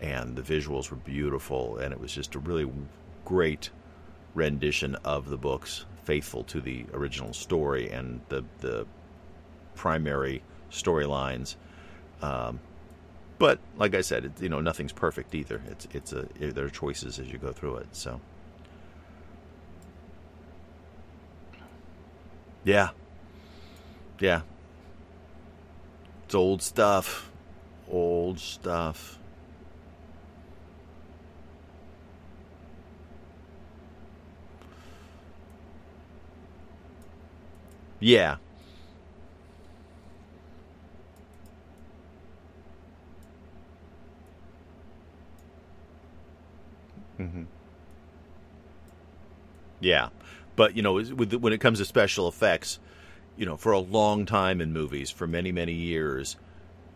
And 0.00 0.34
the 0.34 0.42
visuals 0.42 0.90
were 0.90 0.96
beautiful. 0.96 1.78
And 1.78 1.92
it 1.92 2.00
was 2.00 2.12
just 2.12 2.34
a 2.34 2.40
really 2.40 2.70
great 3.24 3.70
rendition 4.34 4.94
of 5.04 5.28
the 5.28 5.36
books 5.36 5.84
faithful 6.04 6.42
to 6.44 6.60
the 6.60 6.84
original 6.92 7.32
story 7.32 7.90
and 7.90 8.20
the 8.28 8.44
the 8.60 8.86
primary 9.74 10.42
storylines 10.70 11.56
um, 12.22 12.60
but 13.42 13.58
like 13.76 13.96
I 13.96 14.02
said, 14.02 14.24
it, 14.26 14.40
you 14.40 14.48
know, 14.48 14.60
nothing's 14.60 14.92
perfect 14.92 15.34
either. 15.34 15.60
It's 15.68 15.88
it's 15.92 16.12
a 16.12 16.28
it, 16.38 16.54
there 16.54 16.64
are 16.64 16.70
choices 16.70 17.18
as 17.18 17.26
you 17.26 17.38
go 17.38 17.50
through 17.50 17.78
it. 17.78 17.88
So, 17.90 18.20
yeah, 22.62 22.90
yeah, 24.20 24.42
it's 26.24 26.36
old 26.36 26.62
stuff, 26.62 27.32
old 27.90 28.38
stuff. 28.38 29.18
Yeah, 38.02 38.38
Mm-hmm. 47.22 47.42
Yeah, 49.80 50.08
but 50.56 50.76
you 50.76 50.82
know, 50.82 50.94
with, 50.94 51.34
when 51.34 51.52
it 51.52 51.58
comes 51.58 51.78
to 51.78 51.84
special 51.84 52.28
effects, 52.28 52.78
you 53.36 53.46
know, 53.46 53.56
for 53.56 53.72
a 53.72 53.78
long 53.78 54.26
time 54.26 54.60
in 54.60 54.72
movies, 54.72 55.10
for 55.10 55.26
many 55.26 55.52
many 55.52 55.72
years, 55.72 56.36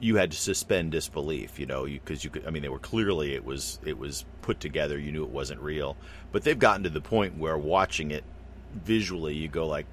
you 0.01 0.17
had 0.17 0.31
to 0.33 0.37
suspend 0.37 0.93
disbelief. 0.93 1.59
You 1.59 1.67
know, 1.67 1.85
because 1.85 2.25
you, 2.25 2.29
you, 2.29 2.41
could. 2.41 2.47
I 2.47 2.51
mean, 2.51 2.63
they 2.63 2.69
were 2.69 2.79
clearly 2.79 3.35
it 3.35 3.45
was 3.45 3.79
it 3.85 3.99
was 3.99 4.25
put 4.43 4.61
together. 4.61 4.99
You 4.99 5.13
knew 5.13 5.25
it 5.25 5.31
wasn't 5.31 5.61
real. 5.61 5.97
But 6.33 6.43
they've 6.43 6.59
gotten 6.59 6.83
to 6.85 6.91
the 6.91 7.01
point 7.01 7.39
where 7.39 7.59
watching 7.59 8.11
it 8.11 8.25
visually, 8.75 9.35
you 9.35 9.49
go 9.49 9.67
like, 9.67 9.87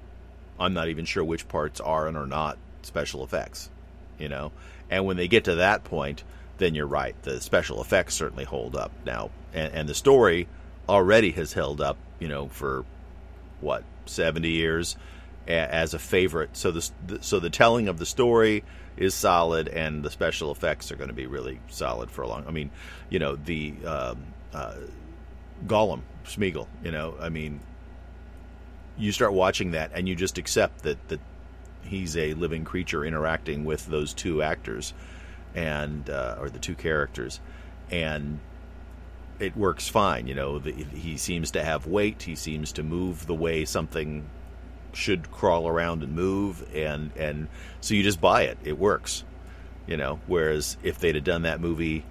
I'm 0.58 0.74
not 0.74 0.88
even 0.88 1.04
sure 1.04 1.24
which 1.24 1.48
parts 1.48 1.80
are 1.80 2.06
and 2.06 2.16
are 2.16 2.26
not 2.26 2.58
special 2.82 3.24
effects. 3.24 3.70
You 4.18 4.28
know, 4.28 4.52
and 4.90 5.04
when 5.04 5.16
they 5.16 5.28
get 5.28 5.44
to 5.44 5.56
that 5.56 5.84
point, 5.84 6.22
then 6.58 6.74
you're 6.74 6.86
right. 6.86 7.20
The 7.22 7.40
special 7.40 7.80
effects 7.80 8.14
certainly 8.14 8.44
hold 8.44 8.76
up 8.76 8.92
now, 9.04 9.30
and, 9.52 9.72
and 9.74 9.88
the 9.88 9.94
story 9.94 10.46
already 10.88 11.32
has 11.32 11.52
held 11.52 11.80
up. 11.80 11.96
You 12.20 12.28
know, 12.28 12.48
for 12.48 12.84
what 13.60 13.84
seventy 14.06 14.50
years 14.50 14.96
as 15.46 15.94
a 15.94 15.98
favorite. 15.98 16.56
So 16.56 16.70
the 16.70 16.90
so 17.20 17.40
the 17.40 17.50
telling 17.50 17.88
of 17.88 17.98
the 17.98 18.06
story 18.06 18.64
is 18.96 19.14
solid, 19.14 19.68
and 19.68 20.02
the 20.02 20.10
special 20.10 20.52
effects 20.52 20.92
are 20.92 20.96
going 20.96 21.08
to 21.08 21.14
be 21.14 21.26
really 21.26 21.60
solid 21.68 22.10
for 22.10 22.22
a 22.22 22.28
long. 22.28 22.44
I 22.46 22.50
mean, 22.50 22.70
you 23.10 23.18
know, 23.18 23.36
the 23.36 23.74
um, 23.84 24.24
uh, 24.52 24.74
Gollum 25.66 26.02
Smeagol. 26.24 26.66
You 26.82 26.92
know, 26.92 27.16
I 27.20 27.28
mean, 27.28 27.60
you 28.96 29.12
start 29.12 29.32
watching 29.32 29.72
that, 29.72 29.90
and 29.94 30.08
you 30.08 30.14
just 30.14 30.38
accept 30.38 30.82
that 30.82 31.08
that 31.08 31.20
he's 31.82 32.16
a 32.16 32.34
living 32.34 32.64
creature 32.64 33.04
interacting 33.04 33.64
with 33.64 33.86
those 33.86 34.14
two 34.14 34.42
actors 34.42 34.94
and 35.54 36.08
uh, 36.10 36.36
or 36.40 36.50
the 36.50 36.58
two 36.58 36.74
characters, 36.74 37.40
and 37.90 38.38
it 39.38 39.56
works 39.56 39.88
fine. 39.88 40.26
You 40.26 40.34
know, 40.34 40.58
the, 40.58 40.72
he 40.72 41.16
seems 41.16 41.50
to 41.52 41.64
have 41.64 41.86
weight. 41.86 42.22
He 42.22 42.34
seems 42.34 42.72
to 42.72 42.82
move 42.82 43.26
the 43.26 43.34
way 43.34 43.64
something 43.64 44.28
should 44.92 45.30
crawl 45.30 45.68
around 45.68 46.02
and 46.02 46.14
move, 46.14 46.64
and 46.74 47.10
and 47.16 47.48
so 47.80 47.94
you 47.94 48.02
just 48.02 48.20
buy 48.20 48.42
it. 48.42 48.58
It 48.64 48.78
works, 48.78 49.24
you 49.86 49.96
know. 49.96 50.20
Whereas 50.26 50.76
if 50.82 50.98
they'd 50.98 51.14
have 51.14 51.24
done 51.24 51.42
that 51.42 51.60
movie 51.60 52.04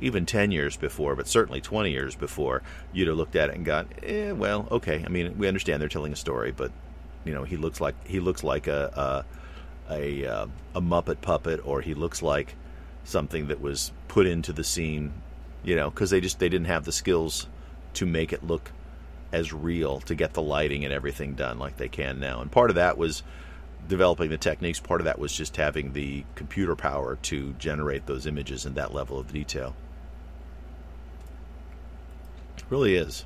even 0.00 0.26
10 0.26 0.50
years 0.50 0.76
before, 0.76 1.14
but 1.16 1.28
certainly 1.28 1.60
20 1.60 1.90
years 1.90 2.14
before, 2.14 2.62
you'd 2.92 3.08
have 3.08 3.16
looked 3.16 3.36
at 3.36 3.50
it 3.50 3.56
and 3.56 3.64
gone, 3.64 3.88
eh, 4.02 4.32
well, 4.32 4.66
okay. 4.70 5.02
I 5.04 5.08
mean, 5.08 5.36
we 5.38 5.48
understand 5.48 5.80
they're 5.80 5.88
telling 5.88 6.12
a 6.12 6.16
story, 6.16 6.52
but 6.52 6.72
you 7.24 7.34
know, 7.34 7.44
he 7.44 7.56
looks 7.56 7.80
like 7.80 7.94
he 8.06 8.18
looks 8.18 8.42
like 8.42 8.66
a 8.66 9.24
a 9.88 9.94
a, 9.94 10.24
uh, 10.24 10.46
a 10.74 10.80
Muppet 10.80 11.20
puppet, 11.20 11.60
or 11.64 11.80
he 11.80 11.94
looks 11.94 12.22
like 12.22 12.54
something 13.04 13.48
that 13.48 13.60
was 13.60 13.92
put 14.08 14.26
into 14.26 14.52
the 14.52 14.64
scene, 14.64 15.12
you 15.64 15.74
know, 15.74 15.90
because 15.90 16.10
they 16.10 16.20
just 16.20 16.38
they 16.38 16.48
didn't 16.48 16.68
have 16.68 16.84
the 16.84 16.92
skills 16.92 17.48
to 17.94 18.06
make 18.06 18.32
it 18.32 18.44
look 18.44 18.70
as 19.32 19.52
real 19.52 20.00
to 20.00 20.14
get 20.14 20.32
the 20.32 20.42
lighting 20.42 20.84
and 20.84 20.92
everything 20.92 21.34
done 21.34 21.58
like 21.58 21.76
they 21.76 21.88
can 21.88 22.18
now. 22.18 22.40
And 22.40 22.50
part 22.50 22.70
of 22.70 22.76
that 22.76 22.96
was 22.96 23.22
developing 23.88 24.30
the 24.30 24.38
techniques. 24.38 24.80
Part 24.80 25.00
of 25.00 25.04
that 25.04 25.18
was 25.18 25.32
just 25.32 25.56
having 25.56 25.92
the 25.92 26.24
computer 26.34 26.76
power 26.76 27.16
to 27.22 27.52
generate 27.54 28.06
those 28.06 28.26
images 28.26 28.66
in 28.66 28.74
that 28.74 28.94
level 28.94 29.18
of 29.18 29.32
detail. 29.32 29.74
Really 32.70 32.94
is. 32.94 33.24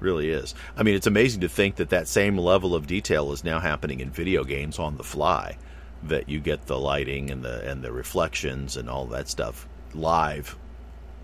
Really 0.00 0.30
is. 0.30 0.54
I 0.76 0.82
mean, 0.82 0.94
it's 0.94 1.06
amazing 1.06 1.40
to 1.42 1.48
think 1.48 1.76
that 1.76 1.90
that 1.90 2.08
same 2.08 2.36
level 2.36 2.74
of 2.74 2.86
detail 2.86 3.32
is 3.32 3.44
now 3.44 3.60
happening 3.60 4.00
in 4.00 4.10
video 4.10 4.44
games 4.44 4.78
on 4.78 4.96
the 4.96 5.04
fly. 5.04 5.56
That 6.02 6.28
you 6.28 6.40
get 6.40 6.66
the 6.66 6.78
lighting 6.78 7.30
and 7.30 7.44
the 7.44 7.68
and 7.70 7.82
the 7.82 7.92
reflections 7.92 8.76
and 8.78 8.88
all 8.88 9.04
that 9.08 9.28
stuff 9.28 9.68
live 9.94 10.56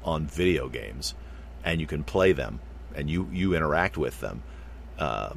on 0.05 0.27
video 0.27 0.69
games, 0.69 1.15
and 1.65 1.81
you 1.81 1.87
can 1.87 2.05
play 2.05 2.33
them 2.33 2.61
and 2.97 3.09
you 3.09 3.29
you 3.33 3.55
interact 3.55 3.97
with 3.97 4.19
them. 4.21 4.43
Uh, 4.99 5.35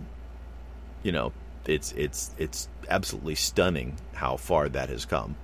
you 1.03 1.11
know, 1.11 1.31
it's 1.65 1.91
it's 1.91 2.31
it's 2.37 2.69
absolutely 2.89 3.35
stunning 3.35 3.97
how 4.13 4.37
far 4.37 4.69
that 4.69 4.89
has 4.89 5.05
come. 5.05 5.35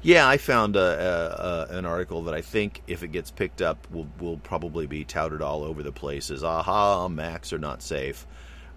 Yeah, 0.00 0.28
I 0.28 0.36
found 0.36 0.76
a, 0.76 0.80
a, 0.80 1.74
a, 1.74 1.78
an 1.78 1.84
article 1.84 2.22
that 2.24 2.34
I 2.34 2.40
think, 2.40 2.82
if 2.86 3.02
it 3.02 3.08
gets 3.08 3.30
picked 3.32 3.60
up, 3.60 3.84
will 3.90 4.06
will 4.20 4.38
probably 4.38 4.86
be 4.86 5.04
touted 5.04 5.42
all 5.42 5.64
over 5.64 5.82
the 5.82 5.92
place 5.92 6.30
as 6.30 6.44
"Aha, 6.44 7.08
Macs 7.08 7.52
are 7.52 7.58
not 7.58 7.82
safe." 7.82 8.26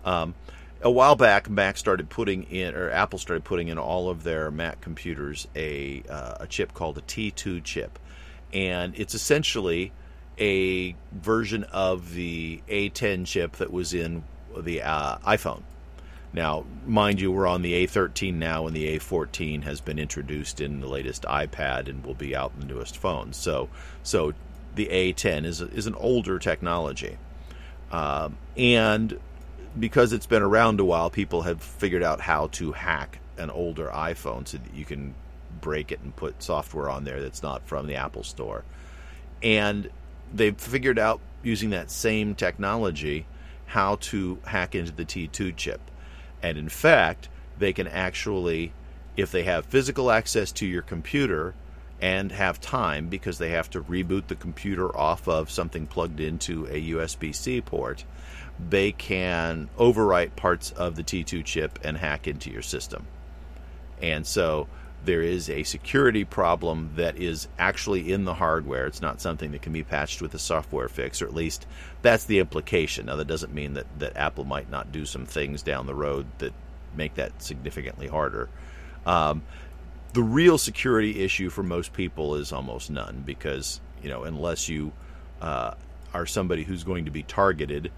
Um, 0.04 0.34
a 0.82 0.90
while 0.90 1.16
back, 1.16 1.48
Mac 1.48 1.78
started 1.78 2.10
putting 2.10 2.44
in, 2.44 2.74
or 2.74 2.90
Apple 2.90 3.20
started 3.20 3.44
putting 3.44 3.68
in 3.68 3.78
all 3.78 4.10
of 4.10 4.24
their 4.24 4.50
Mac 4.50 4.82
computers 4.82 5.48
a 5.56 6.02
uh, 6.10 6.38
a 6.40 6.48
chip 6.48 6.74
called 6.74 6.98
a 6.98 7.02
T2 7.02 7.64
chip, 7.64 8.00
and 8.52 8.98
it's 8.98 9.14
essentially 9.14 9.92
a 10.40 10.96
version 11.12 11.66
of 11.66 12.14
the 12.16 12.64
A10 12.68 13.28
chip 13.28 13.58
that 13.58 13.72
was 13.72 13.94
in 13.94 14.24
the 14.58 14.82
uh, 14.82 15.18
iPhone. 15.20 15.62
Now, 16.34 16.66
mind 16.86 17.20
you, 17.20 17.32
we're 17.32 17.48
on 17.48 17.62
the 17.62 17.86
A13 17.86 18.36
now, 18.36 18.66
and 18.66 18.76
the 18.76 18.98
A14 18.98 19.64
has 19.64 19.82
been 19.82 20.00
introduced 20.00 20.62
in 20.62 20.80
the 20.80 20.88
latest 20.88 21.24
iPad 21.24 21.90
and 21.90 22.06
will 22.06 22.14
be 22.14 22.36
out 22.36 22.54
in 22.54 22.62
the 22.62 22.74
newest 22.74 22.98
phones. 22.98 23.36
So, 23.36 23.70
so 24.04 24.34
the 24.76 24.88
A10 24.88 25.46
is 25.46 25.60
is 25.62 25.88
an 25.88 25.96
older 25.96 26.40
technology, 26.40 27.18
um, 27.92 28.38
and 28.56 29.20
because 29.78 30.14
it's 30.14 30.26
been 30.26 30.42
around 30.42 30.80
a 30.80 30.86
while, 30.86 31.10
people 31.10 31.42
have 31.44 31.62
figured 31.62 32.04
out 32.04 32.22
how 32.22 32.48
to 32.48 32.72
hack 32.72 33.20
an 33.38 33.50
older 33.50 33.90
iPhone 33.94 34.48
so 34.48 34.58
that 34.58 34.74
you 34.74 34.86
can 34.86 35.14
break 35.60 35.92
it 35.92 36.00
and 36.02 36.16
put 36.16 36.42
software 36.42 36.90
on 36.90 37.04
there 37.04 37.22
that's 37.22 37.44
not 37.44 37.68
from 37.68 37.88
the 37.88 37.96
Apple 37.96 38.24
Store. 38.24 38.64
And 39.44 39.90
they've 40.34 40.58
figured 40.58 41.00
out 41.00 41.20
using 41.44 41.72
that 41.72 41.92
same 41.92 42.36
technology 42.36 43.26
how 43.66 43.96
to 43.96 44.38
hack 44.46 44.76
into 44.76 44.92
the 44.92 45.06
T2 45.06 45.56
chip. 45.56 45.82
And 46.44 46.58
in 46.58 46.70
fact, 46.70 47.30
they 47.58 47.74
can 47.74 47.88
actually, 47.88 48.74
if 49.16 49.32
they 49.32 49.44
have 49.44 49.66
physical 49.66 50.12
access 50.12 50.52
to 50.54 50.66
your 50.66 50.82
computer 50.82 51.54
and 52.02 52.32
have 52.32 52.60
time 52.60 53.08
because 53.08 53.38
they 53.38 53.52
have 53.52 53.70
to 53.70 53.84
reboot 53.84 54.28
the 54.28 54.36
computer 54.36 54.96
off 54.98 55.28
of 55.28 55.52
something 55.52 55.86
plugged 55.86 56.20
into 56.20 56.66
a 56.66 56.90
USB 56.90 57.34
C 57.34 57.62
port, 57.62 58.04
they 58.70 58.92
can 58.92 59.70
overwrite 59.78 60.36
parts 60.36 60.72
of 60.72 60.96
the 60.96 61.04
T2 61.04 61.46
chip 61.46 61.80
and 61.84 61.98
hack 61.98 62.28
into 62.28 62.50
your 62.50 62.64
system. 62.64 63.06
And 64.02 64.26
so 64.26 64.68
there 65.04 65.22
is 65.22 65.50
a 65.50 65.64
security 65.64 66.24
problem 66.24 66.92
that 66.96 67.18
is 67.18 67.48
actually 67.58 68.12
in 68.12 68.26
the 68.26 68.36
hardware. 68.36 68.86
It's 68.86 69.02
not 69.02 69.20
something 69.22 69.52
that 69.52 69.62
can 69.62 69.74
be 69.74 69.84
patched 69.84 70.22
with 70.22 70.34
a 70.36 70.40
software 70.40 70.88
fix, 70.88 71.22
or 71.22 71.26
at 71.26 71.34
least 71.34 71.66
that's 72.02 72.26
the 72.26 72.40
implication. 72.40 73.08
Now, 73.08 73.16
that 73.16 73.28
doesn't 73.28 73.54
mean 73.54 73.74
that, 73.74 73.88
that 74.00 74.16
Apple 74.16 74.44
might 74.44 74.70
not 74.70 74.92
do 74.92 75.06
some 75.06 75.26
things 75.26 75.64
down 75.64 75.88
the 75.88 75.96
road 75.96 76.28
that 76.38 76.54
make 76.96 77.16
that 77.16 77.42
significantly 77.42 78.08
harder. 78.08 78.50
Um, 79.06 79.42
the 80.14 80.24
real 80.24 80.58
security 80.58 81.24
issue 81.24 81.50
for 81.50 81.64
most 81.64 81.94
people 81.94 82.36
is 82.36 82.52
almost 82.52 82.92
none 82.92 83.24
because, 83.26 83.82
you 84.04 84.10
know, 84.10 84.24
unless 84.24 84.70
you 84.70 84.92
uh, 85.42 85.74
are 86.14 86.26
somebody 86.26 86.64
who's 86.64 86.84
going 86.84 87.06
to 87.06 87.12
be 87.12 87.24
targeted 87.24 87.92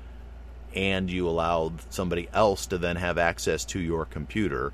and 0.75 1.09
you 1.09 1.27
allow 1.27 1.73
somebody 1.89 2.29
else 2.33 2.67
to 2.67 2.77
then 2.77 2.95
have 2.95 3.17
access 3.17 3.65
to 3.65 3.79
your 3.79 4.05
computer, 4.05 4.71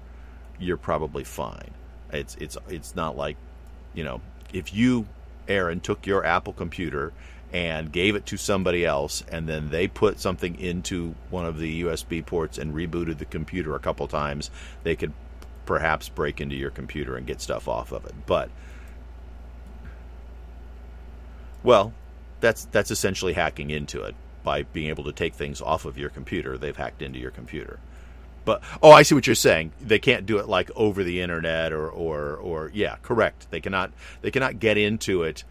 you're 0.60 0.78
probably 0.78 1.24
fine. 1.24 1.72
It's 2.12 2.36
it's 2.36 2.58
it's 2.68 2.96
not 2.96 3.18
like, 3.18 3.38
you 3.94 4.04
know, 4.04 4.22
if 4.54 4.74
you 4.74 5.08
Aaron 5.48 5.80
took 5.80 6.06
your 6.06 6.26
Apple 6.26 6.54
computer 6.54 7.12
and 7.52 7.92
gave 7.92 8.16
it 8.16 8.26
to 8.28 8.38
somebody 8.38 8.86
else 8.86 9.24
and 9.32 9.50
then 9.50 9.70
they 9.70 9.88
put 9.88 10.20
something 10.20 10.60
into 10.60 11.16
one 11.30 11.46
of 11.46 11.58
the 11.58 11.82
USB 11.84 12.24
ports 12.24 12.58
and 12.58 12.74
rebooted 12.74 13.18
the 13.18 13.26
computer 13.26 13.76
a 13.76 13.80
couple 13.80 14.08
times, 14.08 14.52
they 14.84 14.96
could 14.96 15.14
perhaps 15.66 16.10
break 16.10 16.42
into 16.42 16.56
your 16.56 16.70
computer 16.70 17.16
and 17.16 17.28
get 17.28 17.42
stuff 17.42 17.68
off 17.68 17.92
of 17.92 18.06
it. 18.06 18.14
But 18.26 18.50
well, 21.64 21.94
that's 22.40 22.66
that's 22.66 22.92
essentially 22.92 23.34
hacking 23.34 23.70
into 23.70 24.02
it 24.04 24.16
by 24.44 24.64
being 24.64 24.90
able 24.90 25.04
to 25.04 25.12
take 25.12 25.34
things 25.34 25.62
off 25.62 25.86
of 25.86 25.98
your 25.98 26.10
computer. 26.10 26.58
They've 26.58 26.76
hacked 26.76 27.02
into 27.02 27.20
your 27.20 27.32
computer. 27.32 27.80
But 28.46 28.62
oh, 28.82 28.92
I 28.92 29.04
see 29.04 29.16
what 29.16 29.28
you're 29.28 29.36
saying. 29.36 29.72
They 29.82 30.00
can't 30.00 30.26
do 30.26 30.38
it 30.38 30.48
like 30.48 30.72
over 30.76 31.04
the 31.04 31.22
internet 31.22 31.74
or 31.74 31.90
or 31.90 32.36
or 32.38 32.72
yeah, 32.74 32.98
correct. 33.02 33.48
They 33.52 33.62
cannot 33.62 33.92
they 34.22 34.32
cannot 34.32 34.60
get 34.60 34.78
into 34.78 35.24
it 35.24 35.44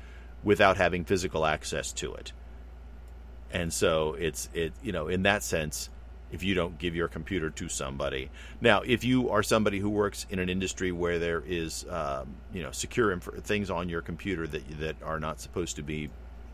without 0.43 0.77
having 0.77 1.05
physical 1.05 1.45
access 1.45 1.93
to 1.93 2.15
it. 2.15 2.33
And 3.53 3.73
so 3.73 4.15
it's 4.15 4.49
it 4.55 4.73
you 4.83 4.93
know 4.93 5.09
in 5.09 5.23
that 5.23 5.43
sense 5.43 5.91
if 6.31 6.43
you 6.43 6.55
don't 6.55 6.79
give 6.79 6.95
your 6.95 7.09
computer 7.09 7.51
to 7.51 7.69
somebody. 7.69 8.31
Now, 8.61 8.83
if 8.83 9.05
you 9.05 9.31
are 9.31 9.43
somebody 9.43 9.79
who 9.79 9.91
works 9.91 10.27
in 10.31 10.39
an 10.39 10.49
industry 10.49 10.93
where 10.93 11.19
there 11.19 11.43
is, 11.47 11.87
um, 11.89 12.35
you 12.53 12.63
know, 12.63 12.71
secure 12.71 13.13
inf- 13.13 13.45
things 13.45 13.71
on 13.71 13.89
your 13.89 14.03
computer 14.03 14.47
that 14.47 14.81
that 14.81 14.97
are 15.03 15.21
not 15.21 15.41
supposed 15.41 15.77
to 15.77 15.83
be 15.83 16.11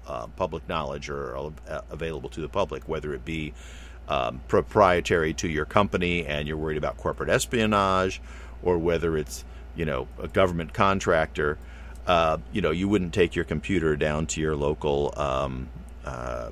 uh, 0.07 0.27
public 0.37 0.69
knowledge 0.69 1.09
or 1.09 1.37
uh, 1.37 1.81
available 1.91 2.29
to 2.31 2.41
the 2.41 2.49
public, 2.49 2.89
whether 2.89 3.15
it 3.15 3.25
be 3.25 3.53
um, 4.09 4.41
proprietary 4.49 5.33
to 5.35 5.49
your 5.49 5.65
company 5.65 6.27
and 6.27 6.47
you're 6.47 6.57
worried 6.57 6.77
about 6.77 6.97
corporate 6.97 7.31
espionage, 7.31 8.21
or 8.63 8.79
whether 8.79 9.17
it's 9.17 9.45
you 9.75 9.85
know 9.85 10.09
a 10.21 10.29
government 10.29 10.73
contractor. 10.73 11.59
Uh, 12.07 12.39
you 12.53 12.61
know, 12.61 12.71
you 12.71 12.87
wouldn't 12.87 13.15
take 13.15 13.35
your 13.35 13.47
computer 13.47 13.97
down 13.97 14.27
to 14.27 14.41
your 14.41 14.55
local 14.55 15.15
um, 15.17 15.69
uh, 16.05 16.51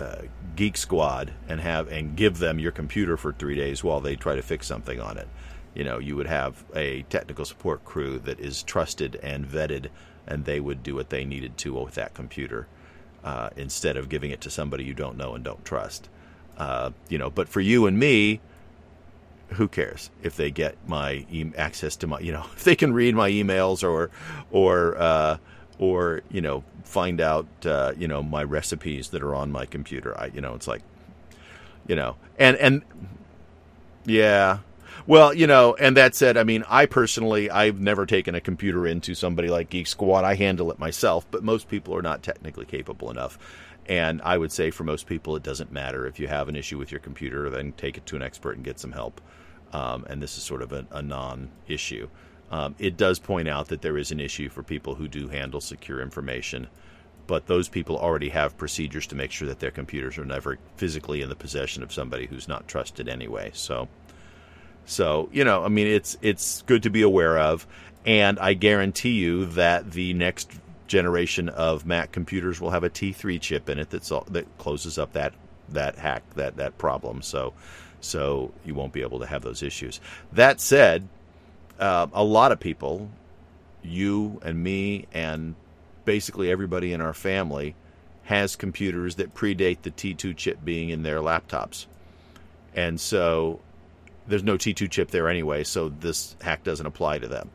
uh, 0.00 0.16
geek 0.56 0.76
squad 0.76 1.32
and 1.48 1.60
have 1.60 1.88
and 1.88 2.16
give 2.16 2.38
them 2.38 2.58
your 2.58 2.72
computer 2.72 3.16
for 3.16 3.32
three 3.32 3.54
days 3.54 3.84
while 3.84 4.00
they 4.00 4.16
try 4.16 4.34
to 4.34 4.42
fix 4.42 4.66
something 4.66 5.00
on 5.00 5.18
it. 5.18 5.28
You 5.74 5.84
know, 5.84 5.98
you 5.98 6.16
would 6.16 6.26
have 6.26 6.64
a 6.74 7.02
technical 7.02 7.44
support 7.44 7.84
crew 7.84 8.18
that 8.20 8.40
is 8.40 8.62
trusted 8.62 9.16
and 9.22 9.46
vetted 9.46 9.88
and 10.26 10.44
they 10.44 10.60
would 10.60 10.82
do 10.82 10.94
what 10.94 11.10
they 11.10 11.24
needed 11.24 11.56
to 11.58 11.74
with 11.74 11.94
that 11.94 12.14
computer 12.14 12.66
uh, 13.22 13.50
instead 13.56 13.96
of 13.96 14.08
giving 14.08 14.30
it 14.30 14.40
to 14.42 14.50
somebody 14.50 14.84
you 14.84 14.94
don't 14.94 15.16
know 15.16 15.34
and 15.34 15.44
don't 15.44 15.64
trust. 15.64 16.08
Uh, 16.56 16.90
you 17.08 17.18
know, 17.18 17.30
but 17.30 17.48
for 17.48 17.60
you 17.60 17.86
and 17.86 17.98
me, 17.98 18.40
who 19.50 19.68
cares 19.68 20.10
if 20.22 20.36
they 20.36 20.50
get 20.50 20.76
my 20.86 21.26
e- 21.30 21.52
access 21.56 21.96
to 21.96 22.06
my, 22.06 22.18
you 22.20 22.32
know, 22.32 22.44
if 22.56 22.64
they 22.64 22.76
can 22.76 22.92
read 22.92 23.14
my 23.14 23.30
emails 23.30 23.82
or, 23.82 24.10
or, 24.50 24.96
uh, 24.98 25.36
or 25.78 26.22
you 26.30 26.40
know, 26.40 26.62
find 26.84 27.20
out, 27.20 27.46
uh, 27.66 27.92
you 27.98 28.06
know, 28.06 28.22
my 28.22 28.42
recipes 28.42 29.08
that 29.08 29.22
are 29.22 29.34
on 29.34 29.50
my 29.50 29.66
computer. 29.66 30.18
I, 30.18 30.26
you 30.26 30.40
know, 30.40 30.54
it's 30.54 30.68
like, 30.68 30.82
you 31.86 31.96
know, 31.96 32.16
and 32.38 32.56
and 32.56 32.82
yeah, 34.06 34.58
well, 35.06 35.34
you 35.34 35.46
know, 35.46 35.74
and 35.74 35.96
that 35.96 36.14
said, 36.14 36.36
I 36.36 36.44
mean, 36.44 36.64
I 36.68 36.86
personally, 36.86 37.50
I've 37.50 37.80
never 37.80 38.06
taken 38.06 38.34
a 38.34 38.40
computer 38.40 38.86
into 38.86 39.14
somebody 39.14 39.48
like 39.48 39.70
Geek 39.70 39.86
Squad. 39.86 40.24
I 40.24 40.34
handle 40.34 40.70
it 40.70 40.78
myself, 40.78 41.26
but 41.30 41.42
most 41.42 41.68
people 41.68 41.94
are 41.94 42.02
not 42.02 42.22
technically 42.22 42.64
capable 42.64 43.10
enough. 43.10 43.38
And 43.86 44.22
I 44.22 44.38
would 44.38 44.50
say 44.50 44.70
for 44.70 44.84
most 44.84 45.06
people, 45.06 45.36
it 45.36 45.42
doesn't 45.42 45.70
matter. 45.70 46.06
If 46.06 46.18
you 46.18 46.26
have 46.28 46.48
an 46.48 46.56
issue 46.56 46.78
with 46.78 46.90
your 46.90 47.00
computer, 47.00 47.50
then 47.50 47.72
take 47.72 47.98
it 47.98 48.06
to 48.06 48.16
an 48.16 48.22
expert 48.22 48.56
and 48.56 48.64
get 48.64 48.78
some 48.78 48.92
help. 48.92 49.20
Um, 49.72 50.06
and 50.08 50.22
this 50.22 50.38
is 50.38 50.44
sort 50.44 50.62
of 50.62 50.72
a, 50.72 50.86
a 50.90 51.02
non 51.02 51.50
issue. 51.68 52.08
Um, 52.50 52.74
it 52.78 52.96
does 52.96 53.18
point 53.18 53.48
out 53.48 53.68
that 53.68 53.82
there 53.82 53.98
is 53.98 54.10
an 54.10 54.20
issue 54.20 54.48
for 54.48 54.62
people 54.62 54.94
who 54.94 55.08
do 55.08 55.28
handle 55.28 55.60
secure 55.60 56.00
information 56.00 56.68
but 57.26 57.46
those 57.46 57.68
people 57.68 57.96
already 57.96 58.28
have 58.28 58.58
procedures 58.58 59.06
to 59.08 59.14
make 59.14 59.30
sure 59.30 59.48
that 59.48 59.60
their 59.60 59.70
computers 59.70 60.18
are 60.18 60.24
never 60.24 60.58
physically 60.76 61.22
in 61.22 61.28
the 61.28 61.36
possession 61.36 61.82
of 61.82 61.92
somebody 61.92 62.26
who's 62.26 62.48
not 62.48 62.68
trusted 62.68 63.08
anyway. 63.08 63.50
So, 63.54 63.88
so 64.86 65.28
you 65.32 65.44
know, 65.44 65.64
I 65.64 65.68
mean, 65.68 65.86
it's 65.86 66.16
it's 66.22 66.62
good 66.62 66.82
to 66.84 66.90
be 66.90 67.02
aware 67.02 67.38
of, 67.38 67.66
and 68.04 68.38
I 68.38 68.54
guarantee 68.54 69.12
you 69.12 69.46
that 69.46 69.92
the 69.92 70.14
next 70.14 70.50
generation 70.86 71.48
of 71.48 71.86
Mac 71.86 72.12
computers 72.12 72.60
will 72.60 72.70
have 72.70 72.84
a 72.84 72.90
T3 72.90 73.40
chip 73.40 73.68
in 73.68 73.78
it 73.78 73.90
that's 73.90 74.12
all, 74.12 74.26
that 74.30 74.46
closes 74.58 74.98
up 74.98 75.12
that 75.14 75.32
that 75.70 75.96
hack 75.96 76.22
that 76.34 76.56
that 76.56 76.76
problem. 76.78 77.22
So, 77.22 77.54
so 78.00 78.52
you 78.64 78.74
won't 78.74 78.92
be 78.92 79.02
able 79.02 79.20
to 79.20 79.26
have 79.26 79.42
those 79.42 79.62
issues. 79.62 80.00
That 80.32 80.60
said, 80.60 81.08
uh, 81.78 82.06
a 82.12 82.24
lot 82.24 82.52
of 82.52 82.60
people, 82.60 83.10
you 83.82 84.40
and 84.44 84.62
me 84.62 85.06
and 85.12 85.54
basically 86.04 86.50
everybody 86.50 86.92
in 86.92 87.00
our 87.00 87.14
family 87.14 87.74
has 88.24 88.56
computers 88.56 89.16
that 89.16 89.34
predate 89.34 89.82
the 89.82 89.90
T2 89.90 90.36
chip 90.36 90.64
being 90.64 90.90
in 90.90 91.02
their 91.02 91.18
laptops. 91.18 91.86
And 92.74 93.00
so 93.00 93.60
there's 94.26 94.42
no 94.42 94.56
T2 94.56 94.90
chip 94.90 95.10
there 95.10 95.28
anyway, 95.28 95.64
so 95.64 95.88
this 95.88 96.36
hack 96.40 96.64
doesn't 96.64 96.86
apply 96.86 97.18
to 97.18 97.28
them. 97.28 97.50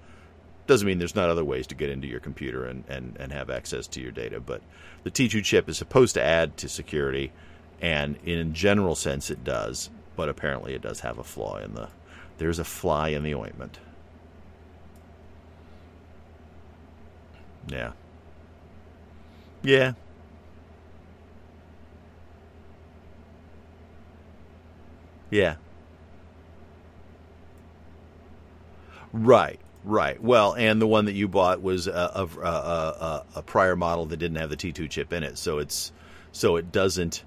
Doesn't 0.68 0.86
mean 0.86 1.00
there's 1.00 1.16
not 1.16 1.30
other 1.30 1.44
ways 1.44 1.66
to 1.68 1.76
get 1.76 1.90
into 1.90 2.08
your 2.08 2.20
computer 2.20 2.66
and, 2.66 2.84
and, 2.88 3.18
and 3.20 3.32
have 3.32 3.50
access 3.50 3.88
to 3.88 4.02
your 4.02 4.12
data, 4.12 4.40
but 4.40 4.62
the 5.04 5.12
T2 5.12 5.44
chip 5.44 5.68
is 5.68 5.78
supposed 5.78 6.14
to 6.14 6.24
add 6.24 6.58
to 6.58 6.70
security, 6.70 7.32
and 7.82 8.18
in 8.24 8.54
general 8.54 8.96
sense 8.96 9.32
it 9.32 9.44
does, 9.44 9.90
but 10.16 10.30
apparently 10.30 10.74
it 10.74 10.82
does 10.82 11.00
have 11.00 11.18
a 11.18 11.24
flaw 11.24 11.58
in 11.58 11.74
the 11.74 11.90
there's 12.40 12.58
a 12.58 12.64
fly 12.64 13.10
in 13.10 13.24
the 13.24 13.36
ointment. 13.36 13.80
Yeah. 17.68 17.92
Yeah. 19.62 19.94
Yeah. 25.30 25.56
Right, 29.12 29.60
right. 29.84 30.22
Well, 30.22 30.54
and 30.56 30.82
the 30.82 30.88
one 30.88 31.06
that 31.06 31.14
you 31.14 31.28
bought 31.28 31.62
was 31.62 31.88
a, 31.88 31.92
a, 31.92 32.26
a, 32.42 33.26
a, 33.36 33.42
prior 33.42 33.76
model 33.76 34.06
that 34.08 34.18
didn't 34.18 34.38
have 34.38 34.50
the 34.50 34.58
T2 34.58 34.90
chip 34.90 35.12
in 35.14 35.24
it, 35.24 35.38
so 35.38 35.58
it's 35.58 35.92
so 36.32 36.58
it 36.58 36.72
doesn't 36.72 37.24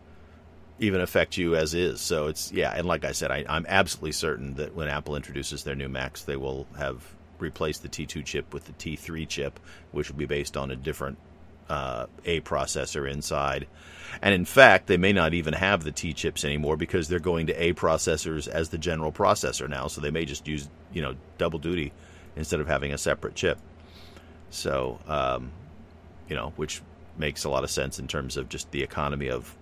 even 0.79 1.01
affect 1.01 1.37
you 1.37 1.57
as 1.57 1.75
is. 1.75 2.01
So 2.01 2.29
it's 2.29 2.53
yeah, 2.53 2.73
and 2.75 2.87
like 2.87 3.05
I 3.05 3.13
said, 3.13 3.31
I, 3.31 3.45
I'm 3.49 3.67
absolutely 3.69 4.13
certain 4.13 4.55
that 4.55 4.75
when 4.75 4.89
Apple 4.89 5.17
introduces 5.17 5.65
their 5.65 5.75
new 5.75 5.89
Macs, 5.89 6.23
they 6.23 6.37
will 6.37 6.67
have 6.79 7.03
replaced 7.39 7.83
the 7.83 7.89
T2 7.89 8.25
chip 8.25 8.55
with 8.55 8.65
the 8.67 8.73
T3 8.73 9.29
chip, 9.29 9.59
which 9.91 10.11
will 10.11 10.19
be 10.19 10.27
based 10.27 10.57
on 10.57 10.71
a 10.71 10.77
different 10.77 11.19
uh, 11.73 12.07
A 12.27 12.41
processor 12.43 13.11
inside. 13.11 13.67
And 14.21 14.35
in 14.35 14.45
fact, 14.45 14.87
they 14.89 14.99
may 14.99 15.13
not 15.13 15.33
even 15.33 15.55
have 15.55 15.85
the 15.85 15.91
T 15.91 16.13
chips 16.13 16.45
anymore 16.45 16.77
because 16.77 17.09
they're 17.09 17.19
going 17.19 17.47
to 17.47 17.55
A 17.55 17.73
processors 17.73 18.47
as 18.47 18.69
the 18.69 18.79
general 18.79 19.11
processor 19.11 19.69
now. 19.69 19.87
So 19.89 20.03
they 20.03 20.11
may 20.11 20.27
just 20.27 20.47
use, 20.47 20.69
you 20.93 21.01
know, 21.01 21.15
double 21.39 21.59
duty 21.59 21.93
instead 22.37 22.61
of 22.61 22.67
having 22.67 22.93
a 22.93 22.99
separate 22.99 23.35
chip. 23.35 23.59
So, 24.51 24.99
um, 25.07 25.51
you 26.29 26.37
know, 26.37 26.53
which 26.57 26.83
makes 27.17 27.45
a 27.45 27.49
lot 27.49 27.65
of 27.65 27.71
sense 27.71 27.99
in 27.99 28.07
terms 28.07 28.37
of 28.37 28.51
just 28.51 28.71
the 28.71 28.83
economy 28.83 29.31
of 29.31 29.57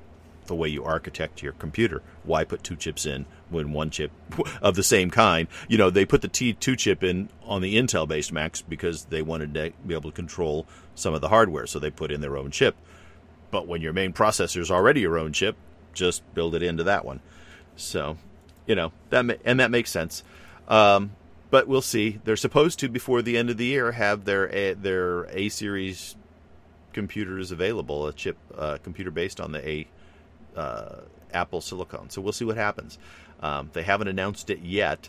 the 0.50 0.54
way 0.56 0.68
you 0.68 0.84
architect 0.84 1.42
your 1.42 1.52
computer. 1.52 2.02
Why 2.24 2.42
put 2.44 2.64
two 2.64 2.74
chips 2.74 3.06
in 3.06 3.24
when 3.48 3.72
one 3.72 3.88
chip 3.90 4.10
of 4.60 4.74
the 4.74 4.82
same 4.82 5.08
kind? 5.10 5.46
You 5.68 5.78
know, 5.78 5.88
they 5.88 6.04
put 6.04 6.22
the 6.22 6.28
T2 6.28 6.76
chip 6.76 7.04
in 7.04 7.30
on 7.44 7.62
the 7.62 7.76
Intel 7.76 8.06
based 8.06 8.32
Macs 8.32 8.60
because 8.60 9.04
they 9.04 9.22
wanted 9.22 9.54
to 9.54 9.72
be 9.86 9.94
able 9.94 10.10
to 10.10 10.16
control 10.16 10.66
some 10.96 11.14
of 11.14 11.20
the 11.20 11.28
hardware, 11.28 11.66
so 11.66 11.78
they 11.78 11.90
put 11.90 12.10
in 12.10 12.20
their 12.20 12.36
own 12.36 12.50
chip. 12.50 12.74
But 13.52 13.68
when 13.68 13.80
your 13.80 13.92
main 13.92 14.12
processor 14.12 14.60
is 14.60 14.70
already 14.70 15.00
your 15.00 15.16
own 15.16 15.32
chip, 15.32 15.56
just 15.94 16.22
build 16.34 16.54
it 16.56 16.62
into 16.62 16.84
that 16.84 17.04
one. 17.04 17.20
So, 17.76 18.18
you 18.66 18.74
know, 18.74 18.92
that 19.10 19.24
ma- 19.24 19.34
and 19.44 19.60
that 19.60 19.70
makes 19.70 19.90
sense. 19.90 20.24
Um, 20.68 21.12
but 21.50 21.68
we'll 21.68 21.80
see. 21.80 22.18
They're 22.24 22.36
supposed 22.36 22.80
to 22.80 22.88
before 22.88 23.22
the 23.22 23.38
end 23.38 23.50
of 23.50 23.56
the 23.56 23.66
year 23.66 23.92
have 23.92 24.24
their 24.24 24.52
a, 24.52 24.74
their 24.74 25.26
A 25.30 25.48
series 25.48 26.16
computers 26.92 27.52
available, 27.52 28.06
a 28.08 28.12
chip 28.12 28.36
uh, 28.56 28.78
computer 28.82 29.12
based 29.12 29.40
on 29.40 29.52
the 29.52 29.68
A 29.68 29.86
uh, 30.56 31.00
Apple 31.32 31.60
Silicon. 31.60 32.10
So 32.10 32.20
we'll 32.20 32.32
see 32.32 32.44
what 32.44 32.56
happens. 32.56 32.98
Um, 33.40 33.70
they 33.72 33.82
haven't 33.82 34.08
announced 34.08 34.50
it 34.50 34.60
yet. 34.60 35.08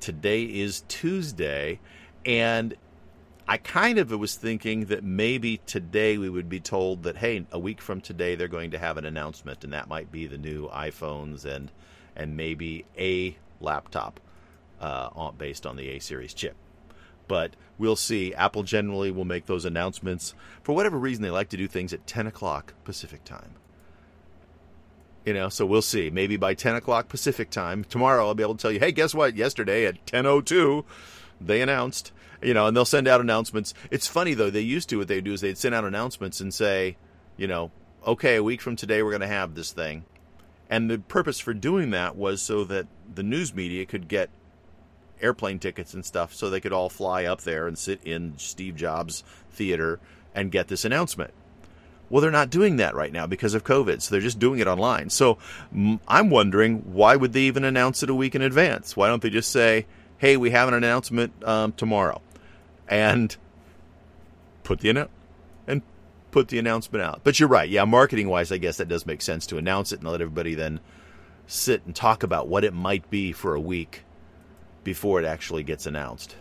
Today 0.00 0.44
is 0.44 0.84
Tuesday, 0.88 1.80
and 2.24 2.74
I 3.46 3.56
kind 3.56 3.98
of 3.98 4.10
was 4.10 4.34
thinking 4.34 4.86
that 4.86 5.02
maybe 5.02 5.60
today 5.66 6.18
we 6.18 6.28
would 6.28 6.48
be 6.48 6.60
told 6.60 7.02
that 7.04 7.16
hey, 7.16 7.46
a 7.50 7.58
week 7.58 7.80
from 7.80 8.00
today 8.00 8.34
they're 8.34 8.48
going 8.48 8.72
to 8.72 8.78
have 8.78 8.96
an 8.96 9.04
announcement, 9.04 9.64
and 9.64 9.72
that 9.72 9.88
might 9.88 10.12
be 10.12 10.26
the 10.26 10.38
new 10.38 10.68
iPhones 10.68 11.44
and 11.44 11.70
and 12.14 12.36
maybe 12.36 12.84
a 12.98 13.36
laptop 13.60 14.20
uh, 14.80 15.30
based 15.32 15.66
on 15.66 15.76
the 15.76 15.88
A 15.90 15.98
series 15.98 16.34
chip. 16.34 16.56
But 17.26 17.54
we'll 17.76 17.96
see. 17.96 18.34
Apple 18.34 18.62
generally 18.62 19.10
will 19.10 19.24
make 19.24 19.46
those 19.46 19.64
announcements 19.64 20.34
for 20.62 20.74
whatever 20.74 20.98
reason. 20.98 21.22
They 21.22 21.30
like 21.30 21.50
to 21.50 21.56
do 21.56 21.68
things 21.68 21.92
at 21.92 22.06
10 22.06 22.26
o'clock 22.26 22.74
Pacific 22.84 23.24
time. 23.24 23.54
You 25.28 25.34
know, 25.34 25.50
so 25.50 25.66
we'll 25.66 25.82
see. 25.82 26.08
Maybe 26.08 26.38
by 26.38 26.54
10 26.54 26.76
o'clock 26.76 27.10
Pacific 27.10 27.50
time 27.50 27.84
tomorrow, 27.84 28.26
I'll 28.26 28.34
be 28.34 28.42
able 28.42 28.54
to 28.54 28.62
tell 28.62 28.72
you, 28.72 28.80
hey, 28.80 28.92
guess 28.92 29.14
what? 29.14 29.36
Yesterday 29.36 29.84
at 29.84 30.06
10:02, 30.06 30.86
they 31.38 31.60
announced. 31.60 32.12
You 32.40 32.54
know, 32.54 32.66
and 32.66 32.74
they'll 32.74 32.86
send 32.86 33.06
out 33.06 33.20
announcements. 33.20 33.74
It's 33.90 34.06
funny 34.06 34.32
though. 34.32 34.48
They 34.48 34.62
used 34.62 34.88
to 34.88 34.96
what 34.96 35.08
they 35.08 35.20
do 35.20 35.34
is 35.34 35.42
they'd 35.42 35.58
send 35.58 35.74
out 35.74 35.84
announcements 35.84 36.40
and 36.40 36.54
say, 36.54 36.96
you 37.36 37.46
know, 37.46 37.70
okay, 38.06 38.36
a 38.36 38.42
week 38.42 38.62
from 38.62 38.74
today 38.74 39.02
we're 39.02 39.10
going 39.10 39.20
to 39.20 39.26
have 39.26 39.54
this 39.54 39.70
thing, 39.70 40.06
and 40.70 40.90
the 40.90 40.98
purpose 40.98 41.38
for 41.38 41.52
doing 41.52 41.90
that 41.90 42.16
was 42.16 42.40
so 42.40 42.64
that 42.64 42.86
the 43.14 43.22
news 43.22 43.52
media 43.52 43.84
could 43.84 44.08
get 44.08 44.30
airplane 45.20 45.58
tickets 45.58 45.92
and 45.92 46.06
stuff, 46.06 46.32
so 46.32 46.48
they 46.48 46.60
could 46.60 46.72
all 46.72 46.88
fly 46.88 47.26
up 47.26 47.42
there 47.42 47.66
and 47.66 47.76
sit 47.76 48.02
in 48.02 48.32
Steve 48.38 48.76
Jobs 48.76 49.24
Theater 49.50 50.00
and 50.34 50.50
get 50.50 50.68
this 50.68 50.86
announcement. 50.86 51.34
Well, 52.10 52.22
they're 52.22 52.30
not 52.30 52.50
doing 52.50 52.76
that 52.76 52.94
right 52.94 53.12
now 53.12 53.26
because 53.26 53.54
of 53.54 53.64
COVID, 53.64 54.00
so 54.00 54.10
they're 54.10 54.20
just 54.20 54.38
doing 54.38 54.60
it 54.60 54.66
online. 54.66 55.10
So 55.10 55.38
I'm 56.08 56.30
wondering 56.30 56.78
why 56.92 57.16
would 57.16 57.32
they 57.32 57.42
even 57.42 57.64
announce 57.64 58.02
it 58.02 58.10
a 58.10 58.14
week 58.14 58.34
in 58.34 58.42
advance? 58.42 58.96
Why 58.96 59.08
don't 59.08 59.22
they 59.22 59.30
just 59.30 59.50
say, 59.50 59.86
"Hey, 60.18 60.36
we 60.36 60.50
have 60.50 60.68
an 60.68 60.74
announcement 60.74 61.32
um, 61.44 61.72
tomorrow," 61.72 62.22
and 62.88 63.36
put 64.62 64.80
the 64.80 65.08
and 65.66 65.82
put 66.30 66.48
the 66.48 66.58
announcement 66.58 67.02
out? 67.04 67.20
But 67.24 67.38
you're 67.38 67.48
right, 67.48 67.68
yeah. 67.68 67.84
Marketing 67.84 68.28
wise, 68.28 68.50
I 68.50 68.58
guess 68.58 68.78
that 68.78 68.88
does 68.88 69.04
make 69.04 69.20
sense 69.20 69.46
to 69.48 69.58
announce 69.58 69.92
it 69.92 70.00
and 70.00 70.08
let 70.08 70.20
everybody 70.20 70.54
then 70.54 70.80
sit 71.46 71.84
and 71.86 71.94
talk 71.94 72.22
about 72.22 72.48
what 72.48 72.64
it 72.64 72.74
might 72.74 73.10
be 73.10 73.32
for 73.32 73.54
a 73.54 73.60
week 73.60 74.04
before 74.84 75.20
it 75.20 75.26
actually 75.26 75.62
gets 75.62 75.86
announced. 75.86 76.36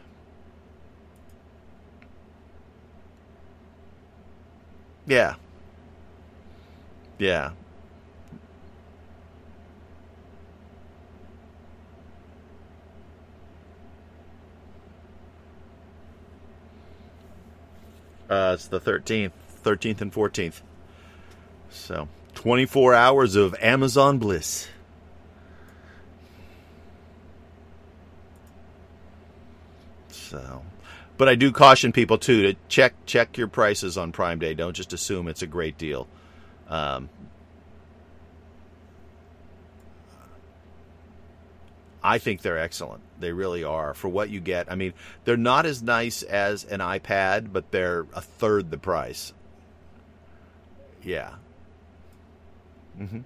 Yeah, 5.06 5.36
yeah. 7.18 7.52
Uh, 18.30 18.52
it's 18.56 18.68
the 18.68 18.80
13th, 18.80 19.32
13th 19.64 20.02
and 20.02 20.14
14th. 20.14 20.62
So, 21.70 22.10
24 22.36 22.94
hours 22.94 23.36
of 23.36 23.56
Amazon 23.62 24.18
bliss. 24.18 24.68
So, 30.10 30.62
but 31.18 31.30
I 31.30 31.36
do 31.36 31.52
caution 31.54 31.94
people 31.94 32.18
too 32.18 32.44
to 32.44 32.60
check 32.68 32.94
check 33.06 33.38
your 33.38 33.48
prices 33.48 33.98
on 33.98 34.12
Prime 34.12 34.40
Day. 34.40 34.54
Don't 34.54 34.76
just 34.76 34.92
assume 34.92 35.30
it's 35.30 35.42
a 35.42 35.48
great 35.48 35.78
deal. 35.78 36.08
Um, 36.70 37.10
I 42.04 42.20
think 42.20 42.42
they're 42.42 42.58
excellent. 42.60 43.02
They 43.20 43.32
really 43.32 43.64
are 43.64 43.94
for 43.94 44.08
what 44.08 44.30
you 44.30 44.40
get. 44.40 44.72
I 44.72 44.76
mean, 44.76 44.94
they're 45.26 45.36
not 45.36 45.66
as 45.66 45.82
nice 45.82 46.24
as 46.24 46.64
an 46.64 46.80
iPad, 46.80 47.52
but 47.52 47.72
they're 47.72 48.06
a 48.14 48.22
third 48.22 48.72
the 48.72 48.78
price. 48.78 49.34
Yeah. 51.04 51.34
Mhm. 53.00 53.24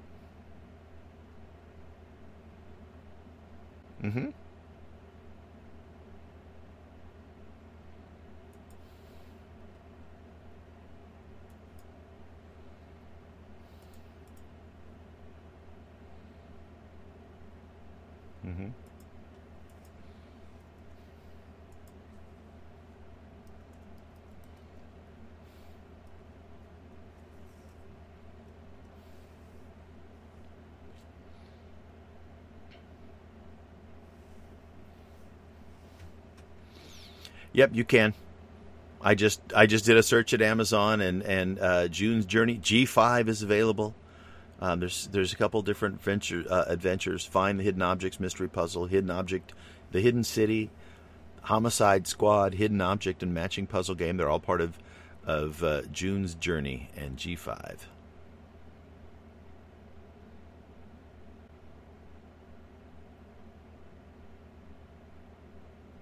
Mhm. 4.04 4.34
Mm-hmm. 18.46 18.70
Yep, 37.54 37.72
you 37.74 37.84
can. 37.84 38.14
I 39.02 39.16
just 39.16 39.42
I 39.56 39.66
just 39.66 39.86
did 39.86 39.98
a 39.98 40.04
search 40.04 40.34
at 40.34 40.42
Amazon 40.42 41.02
and 41.02 41.22
and 41.24 41.60
uh, 41.60 41.88
June's 41.88 42.26
Journey 42.26 42.58
G5 42.58 43.28
is 43.28 43.42
available. 43.42 43.96
Um, 44.62 44.80
there's 44.80 45.08
there's 45.08 45.34
a 45.34 45.36
couple 45.36 45.62
different 45.64 46.02
venture, 46.02 46.46
uh, 46.50 46.66
adventures. 46.68 47.26
Find 47.26 47.60
the 47.60 47.64
hidden 47.64 47.82
objects 47.82 48.20
mystery 48.20 48.48
puzzle, 48.48 48.86
hidden 48.86 49.10
object, 49.10 49.54
the 49.92 50.02
hidden 50.02 50.24
city, 50.24 50.70
homicide 51.42 52.06
squad, 52.08 52.54
hidden 52.54 52.80
object, 52.80 53.24
and 53.24 53.34
matching 53.34 53.66
puzzle 53.66 53.96
game. 53.96 54.18
They're 54.18 54.30
all 54.30 54.40
part 54.40 54.62
of 54.62 54.78
of 55.26 55.64
uh, 55.64 55.84
June's 55.92 56.36
Journey 56.36 56.90
and 56.96 57.18
G5. 57.18 57.78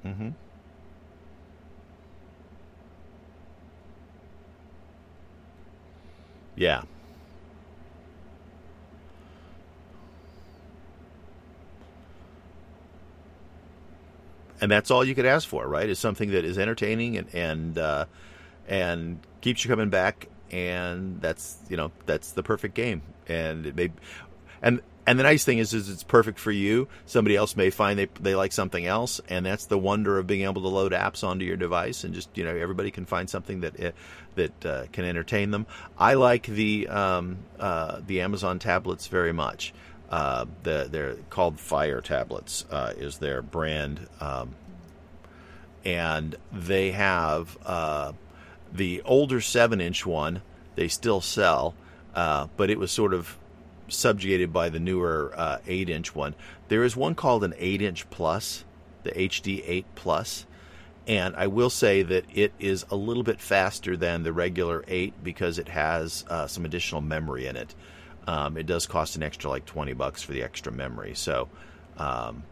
Mm-hmm. 0.05 0.29
Yeah. 6.55 6.83
And 14.61 14.69
that's 14.69 14.91
all 14.91 15.05
you 15.05 15.15
could 15.15 15.25
ask 15.25 15.47
for, 15.47 15.67
right? 15.67 15.89
Is 15.89 15.99
something 15.99 16.31
that 16.31 16.45
is 16.45 16.57
entertaining 16.57 17.17
and 17.17 17.33
and 17.33 17.77
uh, 17.77 18.05
and 18.67 19.19
keeps 19.41 19.63
you 19.63 19.69
coming 19.69 19.89
back, 19.89 20.27
and 20.51 21.21
that's 21.21 21.57
you 21.69 21.77
know 21.77 21.91
that's 22.05 22.31
the 22.31 22.43
perfect 22.43 22.75
game. 22.75 23.01
And 23.27 23.65
it 23.65 23.75
may, 23.75 23.91
and 24.61 24.81
and 25.09 25.17
the 25.17 25.23
nice 25.23 25.43
thing 25.43 25.57
is, 25.57 25.73
is 25.73 25.89
it's 25.89 26.03
perfect 26.03 26.37
for 26.37 26.51
you. 26.51 26.87
Somebody 27.07 27.35
else 27.35 27.55
may 27.55 27.71
find 27.71 27.97
they 27.97 28.09
they 28.19 28.35
like 28.35 28.51
something 28.51 28.85
else, 28.85 29.19
and 29.27 29.43
that's 29.43 29.65
the 29.65 29.77
wonder 29.77 30.19
of 30.19 30.27
being 30.27 30.43
able 30.43 30.61
to 30.61 30.67
load 30.67 30.91
apps 30.91 31.23
onto 31.23 31.45
your 31.45 31.57
device, 31.57 32.03
and 32.03 32.13
just 32.13 32.37
you 32.37 32.43
know 32.43 32.55
everybody 32.55 32.91
can 32.91 33.05
find 33.05 33.27
something 33.27 33.61
that 33.61 33.79
eh, 33.79 33.91
that 34.35 34.65
uh, 34.65 34.85
can 34.91 35.05
entertain 35.05 35.49
them. 35.49 35.65
I 35.97 36.13
like 36.13 36.45
the 36.45 36.87
um, 36.89 37.39
uh, 37.59 38.01
the 38.05 38.21
Amazon 38.21 38.59
tablets 38.59 39.07
very 39.07 39.33
much. 39.33 39.73
Uh, 40.09 40.45
the, 40.63 40.87
they're 40.89 41.15
called 41.29 41.59
Fire 41.59 42.01
tablets 42.01 42.65
uh, 42.71 42.93
is 42.97 43.19
their 43.19 43.41
brand, 43.43 44.07
um, 44.19 44.55
and 45.85 46.35
they 46.51 46.91
have 46.91 47.57
uh, 47.63 48.13
the 48.73 49.01
older 49.03 49.39
seven 49.39 49.79
inch 49.79 50.05
one. 50.05 50.41
They 50.75 50.87
still 50.87 51.21
sell, 51.21 51.75
uh, 52.15 52.47
but 52.57 52.69
it 52.71 52.79
was 52.79 52.91
sort 52.91 53.13
of 53.13 53.37
subjugated 53.91 54.53
by 54.53 54.69
the 54.69 54.79
newer 54.79 55.33
uh, 55.35 55.57
8 55.67 55.89
inch 55.89 56.15
one. 56.15 56.35
There 56.67 56.83
is 56.83 56.95
one 56.95 57.15
called 57.15 57.43
an 57.43 57.53
8 57.57 57.81
inch 57.81 58.09
plus, 58.09 58.63
the 59.03 59.11
HD 59.11 59.63
8 59.65 59.85
plus. 59.95 60.45
And 61.07 61.35
I 61.35 61.47
will 61.47 61.71
say 61.71 62.03
that 62.03 62.25
it 62.31 62.53
is 62.59 62.85
a 62.91 62.95
little 62.95 63.23
bit 63.23 63.41
faster 63.41 63.97
than 63.97 64.21
the 64.21 64.31
regular 64.31 64.83
8 64.87 65.23
because 65.23 65.57
it 65.57 65.69
has 65.69 66.23
uh, 66.29 66.45
some 66.45 66.65
additional 66.65 67.01
memory 67.01 67.47
in 67.47 67.55
it. 67.55 67.73
Um, 68.29 68.57
it 68.57 68.65
does 68.65 68.85
cost 68.85 69.15
an 69.15 69.23
extra 69.23 69.49
like 69.49 69.65
20 69.65 69.93
bucks 69.93 70.21
for 70.21 70.33
the 70.33 70.43
extra 70.43 70.71
memory. 70.71 71.15
So, 71.15 71.49
um, 71.97 72.43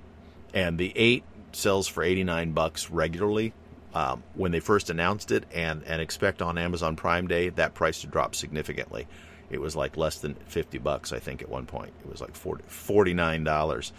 and 0.54 0.78
the 0.78 0.92
8 0.96 1.24
sells 1.52 1.88
for 1.88 2.04
89 2.04 2.54
bucks 2.54 2.90
regularly. 2.90 3.54
Um, 3.94 4.22
when 4.36 4.52
they 4.52 4.60
first 4.60 4.90
announced 4.90 5.32
it, 5.32 5.46
and, 5.52 5.82
and 5.86 6.02
expect 6.02 6.42
on 6.42 6.58
Amazon 6.58 6.96
Prime 6.96 7.28
Day 7.28 7.50
that 7.50 7.74
price 7.74 8.02
to 8.02 8.08
drop 8.08 8.36
significantly 8.36 9.08
it 9.50 9.62
was 9.62 9.76
like 9.76 9.98
less 9.98 10.20
than 10.20 10.36
50 10.36 10.78
bucks, 10.80 11.14
I 11.14 11.20
think, 11.20 11.42
at 11.42 11.50
one 11.50 11.66
point. 11.66 11.94
It 12.04 12.10
was 12.10 12.22
like 12.22 12.36
40, 12.36 12.64
$49. 12.70 13.92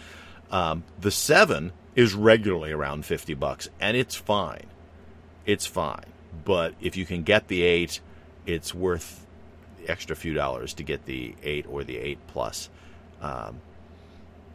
Um, 0.50 0.84
the 1.00 1.10
7 1.10 1.72
is 1.94 2.14
regularly 2.14 2.72
around 2.72 3.06
50 3.06 3.34
bucks, 3.34 3.68
and 3.80 3.96
it's 3.96 4.14
fine. 4.14 4.66
It's 5.46 5.66
fine. 5.66 6.04
But 6.44 6.74
if 6.80 6.96
you 6.96 7.06
can 7.06 7.22
get 7.22 7.48
the 7.48 7.62
8, 7.62 8.00
it's 8.46 8.74
worth 8.74 9.26
extra 9.88 10.14
few 10.14 10.34
dollars 10.34 10.74
to 10.74 10.82
get 10.82 11.04
the 11.06 11.34
8 11.42 11.66
or 11.68 11.84
the 11.84 11.96
8 11.96 12.18
Plus. 12.28 12.70
Um, 13.20 13.60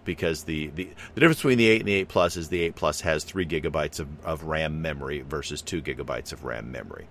because 0.05 0.43
the, 0.43 0.67
the, 0.67 0.89
the 1.15 1.21
difference 1.21 1.39
between 1.39 1.57
the 1.57 1.69
8 1.69 1.81
and 1.81 1.87
the 1.87 1.93
8 1.93 2.07
Plus 2.09 2.37
is 2.37 2.49
the 2.49 2.61
8 2.61 2.75
Plus 2.75 3.01
has 3.01 3.23
3 3.23 3.45
gigabytes 3.45 3.99
of, 3.99 4.07
of 4.25 4.43
RAM 4.43 4.81
memory 4.81 5.21
versus 5.21 5.61
2 5.61 5.81
gigabytes 5.81 6.33
of 6.33 6.43
RAM 6.43 6.71
memory. 6.71 7.07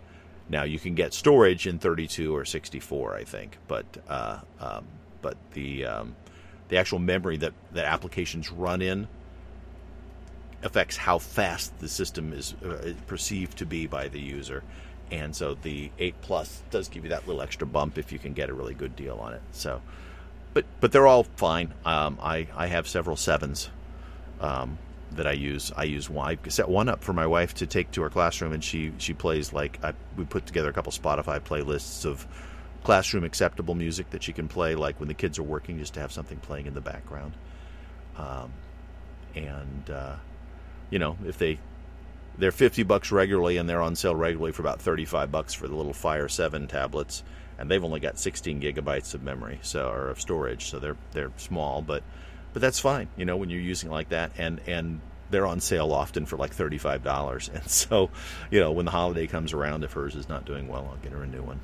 Now 0.48 0.64
you 0.64 0.78
can 0.78 0.94
get 0.94 1.14
storage 1.14 1.66
in 1.66 1.78
32 1.78 2.34
or 2.34 2.44
64, 2.44 3.14
I 3.14 3.24
think, 3.24 3.56
but 3.68 3.86
uh, 4.08 4.40
um, 4.60 4.84
but 5.22 5.36
the 5.52 5.86
um, 5.86 6.16
the 6.68 6.76
actual 6.76 6.98
memory 6.98 7.36
that 7.38 7.54
that 7.72 7.86
applications 7.86 8.50
run 8.50 8.82
in 8.82 9.08
affects 10.62 10.96
how 10.96 11.18
fast 11.18 11.78
the 11.78 11.88
system 11.88 12.32
is 12.32 12.54
uh, 12.64 12.92
perceived 13.06 13.58
to 13.58 13.66
be 13.66 13.86
by 13.86 14.08
the 14.08 14.20
user. 14.20 14.62
And 15.12 15.36
so 15.36 15.54
the 15.54 15.90
8 15.98 16.14
Plus 16.22 16.62
does 16.70 16.88
give 16.88 17.04
you 17.04 17.10
that 17.10 17.28
little 17.28 17.42
extra 17.42 17.66
bump 17.66 17.98
if 17.98 18.10
you 18.10 18.18
can 18.18 18.32
get 18.32 18.48
a 18.48 18.54
really 18.54 18.74
good 18.74 18.96
deal 18.96 19.18
on 19.18 19.34
it. 19.34 19.42
So, 19.52 19.82
but 20.54 20.64
but 20.80 20.90
they're 20.90 21.06
all 21.06 21.24
fine. 21.36 21.72
Um, 21.84 22.18
I 22.20 22.48
I 22.56 22.66
have 22.66 22.88
several 22.88 23.16
sevens. 23.16 23.70
Um, 24.40 24.78
that 25.16 25.26
I 25.26 25.32
use. 25.32 25.72
I 25.76 25.84
use 25.84 26.08
one. 26.08 26.38
I 26.44 26.48
set 26.48 26.68
one 26.68 26.88
up 26.88 27.02
for 27.04 27.12
my 27.12 27.26
wife 27.26 27.54
to 27.54 27.66
take 27.66 27.90
to 27.92 28.02
her 28.02 28.10
classroom, 28.10 28.52
and 28.52 28.62
she 28.62 28.92
she 28.98 29.12
plays 29.14 29.52
like 29.52 29.78
I, 29.84 29.92
we 30.16 30.24
put 30.24 30.46
together 30.46 30.70
a 30.70 30.72
couple 30.72 30.92
Spotify 30.92 31.40
playlists 31.40 32.04
of 32.04 32.26
classroom 32.82 33.24
acceptable 33.24 33.74
music 33.74 34.10
that 34.10 34.22
she 34.22 34.32
can 34.32 34.48
play 34.48 34.74
like 34.74 34.98
when 34.98 35.08
the 35.08 35.14
kids 35.14 35.38
are 35.38 35.44
working, 35.44 35.78
just 35.78 35.94
to 35.94 36.00
have 36.00 36.12
something 36.12 36.38
playing 36.38 36.66
in 36.66 36.74
the 36.74 36.80
background. 36.80 37.34
Um, 38.16 38.52
and 39.34 39.90
uh, 39.90 40.16
you 40.90 40.98
know, 40.98 41.16
if 41.26 41.38
they 41.38 41.58
they're 42.38 42.52
fifty 42.52 42.82
bucks 42.82 43.12
regularly, 43.12 43.56
and 43.56 43.68
they're 43.68 43.82
on 43.82 43.96
sale 43.96 44.14
regularly 44.14 44.52
for 44.52 44.62
about 44.62 44.80
thirty 44.80 45.04
five 45.04 45.30
bucks 45.30 45.52
for 45.52 45.68
the 45.68 45.74
little 45.74 45.92
Fire 45.92 46.28
Seven 46.28 46.66
tablets, 46.66 47.22
and 47.58 47.70
they've 47.70 47.84
only 47.84 48.00
got 48.00 48.18
sixteen 48.18 48.60
gigabytes 48.60 49.14
of 49.14 49.22
memory, 49.22 49.58
so 49.62 49.88
or 49.90 50.08
of 50.08 50.20
storage, 50.20 50.66
so 50.70 50.78
they're 50.78 50.96
they're 51.12 51.32
small, 51.36 51.82
but 51.82 52.02
but 52.52 52.60
that's 52.60 52.78
fine, 52.78 53.08
you 53.16 53.24
know, 53.24 53.36
when 53.36 53.50
you're 53.50 53.60
using 53.60 53.90
like 53.90 54.10
that, 54.10 54.32
and 54.36 54.60
and 54.66 55.00
they're 55.30 55.46
on 55.46 55.60
sale 55.60 55.92
often 55.92 56.26
for 56.26 56.36
like 56.36 56.52
thirty 56.52 56.78
five 56.78 57.02
dollars. 57.02 57.50
And 57.54 57.68
so, 57.68 58.10
you 58.50 58.60
know, 58.60 58.72
when 58.72 58.84
the 58.84 58.90
holiday 58.90 59.26
comes 59.26 59.52
around, 59.52 59.84
if 59.84 59.92
hers 59.92 60.14
is 60.14 60.28
not 60.28 60.44
doing 60.44 60.68
well, 60.68 60.88
I'll 60.90 61.02
get 61.02 61.12
her 61.12 61.22
a 61.22 61.26
new 61.26 61.42
one. 61.42 61.60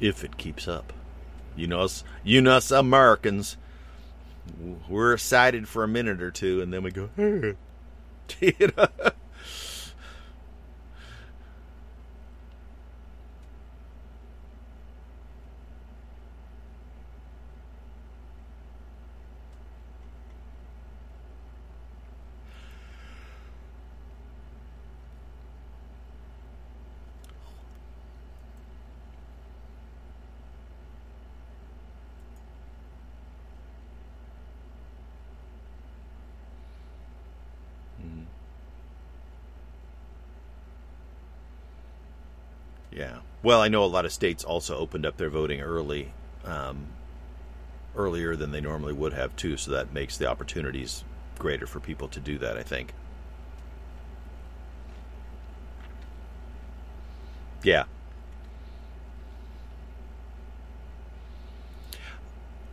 If 0.00 0.24
it 0.24 0.36
keeps 0.36 0.68
up. 0.68 0.92
You 1.56 1.66
know, 1.66 1.80
us, 1.80 2.04
you 2.22 2.40
know, 2.40 2.52
us 2.52 2.70
Americans, 2.70 3.56
we're 4.88 5.14
excited 5.14 5.68
for 5.68 5.84
a 5.84 5.88
minute 5.88 6.22
or 6.22 6.30
two, 6.30 6.62
and 6.62 6.72
then 6.72 6.82
we 6.82 6.90
go, 6.90 7.10
you 7.16 7.54
know? 8.76 8.88
Yeah. 42.98 43.18
Well, 43.44 43.60
I 43.60 43.68
know 43.68 43.84
a 43.84 43.86
lot 43.86 44.04
of 44.04 44.12
states 44.12 44.42
also 44.42 44.76
opened 44.76 45.06
up 45.06 45.16
their 45.16 45.30
voting 45.30 45.60
early, 45.60 46.12
um, 46.44 46.88
earlier 47.96 48.34
than 48.34 48.50
they 48.50 48.60
normally 48.60 48.92
would 48.92 49.12
have 49.12 49.36
too. 49.36 49.56
So 49.56 49.70
that 49.70 49.92
makes 49.92 50.16
the 50.16 50.26
opportunities 50.26 51.04
greater 51.38 51.68
for 51.68 51.78
people 51.78 52.08
to 52.08 52.18
do 52.18 52.38
that. 52.38 52.58
I 52.58 52.64
think. 52.64 52.92
Yeah. 57.62 57.84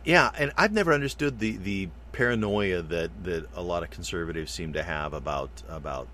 Yeah, 0.04 0.30
and 0.36 0.52
I've 0.56 0.72
never 0.72 0.92
understood 0.92 1.38
the, 1.40 1.56
the 1.56 1.88
paranoia 2.12 2.82
that, 2.82 3.10
that 3.24 3.48
a 3.54 3.62
lot 3.62 3.82
of 3.82 3.90
conservatives 3.90 4.52
seem 4.52 4.72
to 4.72 4.82
have 4.82 5.12
about 5.12 5.50
about 5.68 6.08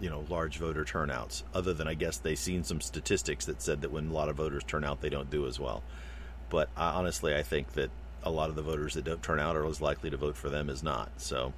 you 0.00 0.10
know 0.10 0.24
large 0.28 0.58
voter 0.58 0.84
turnouts 0.84 1.44
other 1.54 1.72
than 1.72 1.86
i 1.86 1.94
guess 1.94 2.18
they've 2.18 2.38
seen 2.38 2.64
some 2.64 2.80
statistics 2.80 3.44
that 3.44 3.62
said 3.62 3.80
that 3.80 3.92
when 3.92 4.08
a 4.08 4.12
lot 4.12 4.28
of 4.28 4.36
voters 4.36 4.64
turn 4.64 4.84
out 4.84 5.00
they 5.00 5.08
don't 5.08 5.30
do 5.30 5.46
as 5.46 5.60
well 5.60 5.82
but 6.50 6.68
honestly 6.76 7.34
i 7.34 7.42
think 7.42 7.72
that 7.74 7.90
a 8.22 8.30
lot 8.30 8.50
of 8.50 8.56
the 8.56 8.62
voters 8.62 8.94
that 8.94 9.04
don't 9.04 9.22
turn 9.22 9.38
out 9.38 9.56
are 9.56 9.64
as 9.66 9.80
likely 9.80 10.10
to 10.10 10.16
vote 10.16 10.36
for 10.36 10.48
them 10.48 10.68
as 10.68 10.82
not. 10.82 11.10
So. 11.16 11.52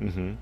Mm-hmm. 0.00 0.32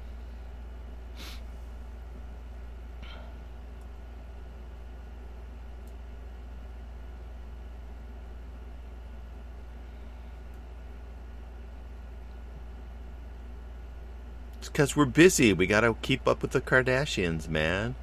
It's 14.59 14.69
because 14.69 14.95
we're 14.95 15.07
busy. 15.07 15.53
We 15.53 15.67
got 15.67 15.81
to 15.81 15.97
keep 16.03 16.29
up 16.29 16.43
with 16.43 16.53
the 16.53 16.61
Kardashians, 16.61 17.49
man. 17.49 17.97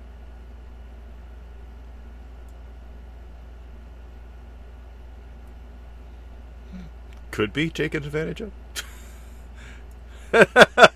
Could 7.32 7.54
be 7.54 7.70
taken 7.70 8.04
advantage 8.04 8.42
of. 8.42 8.52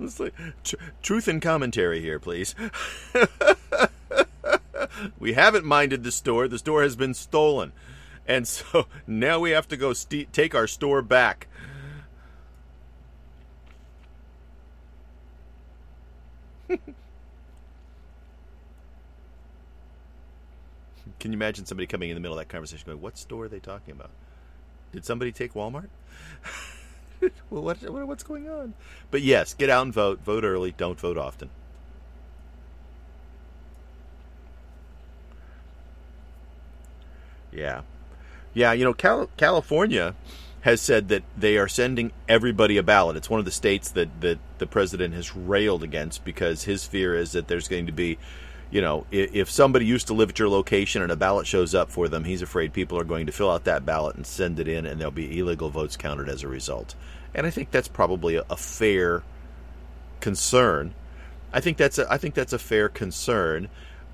like, 0.00 0.34
tr- 0.64 0.76
truth 1.02 1.28
and 1.28 1.42
commentary 1.42 2.00
here, 2.00 2.18
please. 2.18 2.54
we 5.18 5.34
haven't 5.34 5.64
minded 5.64 6.04
the 6.04 6.12
store. 6.12 6.48
The 6.48 6.58
store 6.58 6.82
has 6.82 6.96
been 6.96 7.14
stolen. 7.14 7.72
And 8.26 8.46
so 8.48 8.86
now 9.06 9.40
we 9.40 9.50
have 9.50 9.68
to 9.68 9.76
go 9.76 9.92
st- 9.92 10.32
take 10.32 10.54
our 10.54 10.66
store 10.66 11.02
back. 11.02 11.48
Can 16.68 16.78
you 21.32 21.32
imagine 21.32 21.66
somebody 21.66 21.86
coming 21.86 22.10
in 22.10 22.14
the 22.14 22.20
middle 22.20 22.38
of 22.38 22.46
that 22.46 22.52
conversation 22.52 22.86
going, 22.86 23.00
What 23.00 23.18
store 23.18 23.46
are 23.46 23.48
they 23.48 23.58
talking 23.58 23.92
about? 23.92 24.10
Did 24.92 25.04
somebody 25.04 25.32
take 25.32 25.54
Walmart? 25.54 25.88
well, 27.50 27.62
what, 27.62 27.78
what's 28.06 28.22
going 28.22 28.48
on? 28.48 28.74
But 29.10 29.22
yes, 29.22 29.54
get 29.54 29.70
out 29.70 29.82
and 29.82 29.92
vote. 29.92 30.20
Vote 30.24 30.44
early. 30.44 30.72
Don't 30.72 30.98
vote 30.98 31.18
often. 31.18 31.50
Yeah. 37.52 37.82
Yeah, 38.54 38.72
you 38.72 38.84
know, 38.84 38.94
Cal- 38.94 39.30
California 39.36 40.14
has 40.62 40.80
said 40.80 41.08
that 41.08 41.22
they 41.36 41.56
are 41.56 41.68
sending 41.68 42.12
everybody 42.28 42.76
a 42.76 42.82
ballot. 42.82 43.16
It's 43.16 43.30
one 43.30 43.38
of 43.38 43.44
the 43.44 43.52
states 43.52 43.90
that, 43.90 44.20
that 44.20 44.38
the 44.58 44.66
president 44.66 45.14
has 45.14 45.36
railed 45.36 45.82
against 45.82 46.24
because 46.24 46.64
his 46.64 46.84
fear 46.84 47.14
is 47.14 47.32
that 47.32 47.48
there's 47.48 47.68
going 47.68 47.86
to 47.86 47.92
be 47.92 48.18
you 48.70 48.82
know, 48.82 49.06
if 49.10 49.50
somebody 49.50 49.86
used 49.86 50.08
to 50.08 50.14
live 50.14 50.30
at 50.30 50.38
your 50.38 50.48
location 50.48 51.00
and 51.00 51.10
a 51.10 51.16
ballot 51.16 51.46
shows 51.46 51.74
up 51.74 51.90
for 51.90 52.08
them, 52.08 52.24
he's 52.24 52.42
afraid 52.42 52.72
people 52.72 52.98
are 52.98 53.04
going 53.04 53.26
to 53.26 53.32
fill 53.32 53.50
out 53.50 53.64
that 53.64 53.86
ballot 53.86 54.16
and 54.16 54.26
send 54.26 54.60
it 54.60 54.68
in, 54.68 54.84
and 54.84 55.00
there'll 55.00 55.10
be 55.10 55.38
illegal 55.38 55.70
votes 55.70 55.96
counted 55.96 56.28
as 56.28 56.42
a 56.42 56.48
result. 56.48 56.94
And 57.34 57.46
I 57.46 57.50
think 57.50 57.70
that's 57.70 57.88
probably 57.88 58.36
a, 58.36 58.56
fair 58.56 59.22
concern. 60.20 60.92
I 61.52 61.60
think 61.60 61.78
that's 61.78 61.98
a, 61.98 62.10
I 62.12 62.18
think 62.18 62.34
that's 62.34 62.52
a 62.52 62.58
fair 62.58 62.88
concern. 62.90 63.68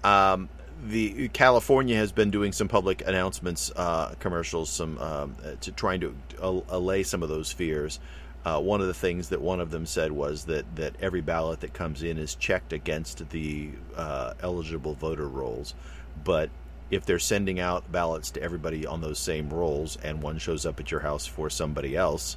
Um, 0.05 0.49
the 0.87 1.29
California 1.29 1.97
has 1.97 2.13
been 2.13 2.31
doing 2.31 2.53
some 2.53 2.69
public 2.69 3.03
announcements, 3.07 3.73
uh, 3.75 4.15
commercials, 4.21 4.71
some 4.71 4.99
um, 4.99 5.35
to 5.63 5.73
trying 5.73 6.01
to 6.01 6.15
allay 6.41 7.03
some 7.03 7.23
of 7.23 7.29
those 7.29 7.51
fears. 7.51 7.99
Uh, 8.45 8.61
one 8.61 8.81
of 8.81 8.87
the 8.87 8.95
things 8.95 9.31
that 9.31 9.41
one 9.41 9.59
of 9.59 9.71
them 9.71 9.87
said 9.87 10.13
was 10.13 10.45
that, 10.45 10.77
that 10.77 10.95
every 11.01 11.23
ballot 11.23 11.61
that 11.61 11.73
comes 11.73 12.03
in 12.03 12.19
is 12.19 12.35
checked 12.35 12.75
against 12.75 13.31
the 13.31 13.71
uh, 13.97 14.35
eligible 14.41 14.95
voter 14.95 15.27
rolls. 15.27 15.75
But 16.23 16.51
if 16.91 17.07
they're 17.07 17.19
sending 17.19 17.59
out 17.59 17.91
ballots 17.91 18.31
to 18.33 18.43
everybody 18.43 18.87
on 18.87 19.01
those 19.01 19.19
same 19.19 19.49
rolls 19.49 19.97
and 20.03 20.23
one 20.23 20.39
shows 20.39 20.67
up 20.67 20.79
at 20.79 20.91
your 20.91 21.01
house 21.01 21.27
for 21.27 21.49
somebody 21.49 21.97
else, 21.97 22.37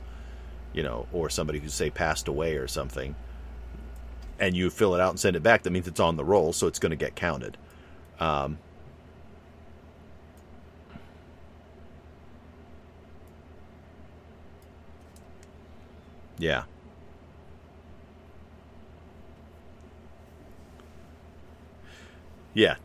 you 0.73 0.81
know, 0.81 1.07
or 1.11 1.29
somebody 1.29 1.59
who, 1.59 1.67
say, 1.67 1.89
passed 1.89 2.29
away 2.29 2.55
or 2.55 2.67
something, 2.67 3.15
and 4.39 4.55
you 4.55 4.69
fill 4.69 4.95
it 4.95 5.01
out 5.01 5.09
and 5.09 5.19
send 5.19 5.35
it 5.35 5.43
back, 5.43 5.63
that 5.63 5.71
means 5.71 5.87
it's 5.87 5.99
on 5.99 6.15
the 6.15 6.23
roll, 6.23 6.53
so 6.53 6.67
it's 6.67 6.79
going 6.79 6.91
to 6.91 6.95
get 6.95 7.15
counted. 7.15 7.57
Um, 8.19 8.59
Yeah. 16.37 16.63
Yeah. 22.53 22.75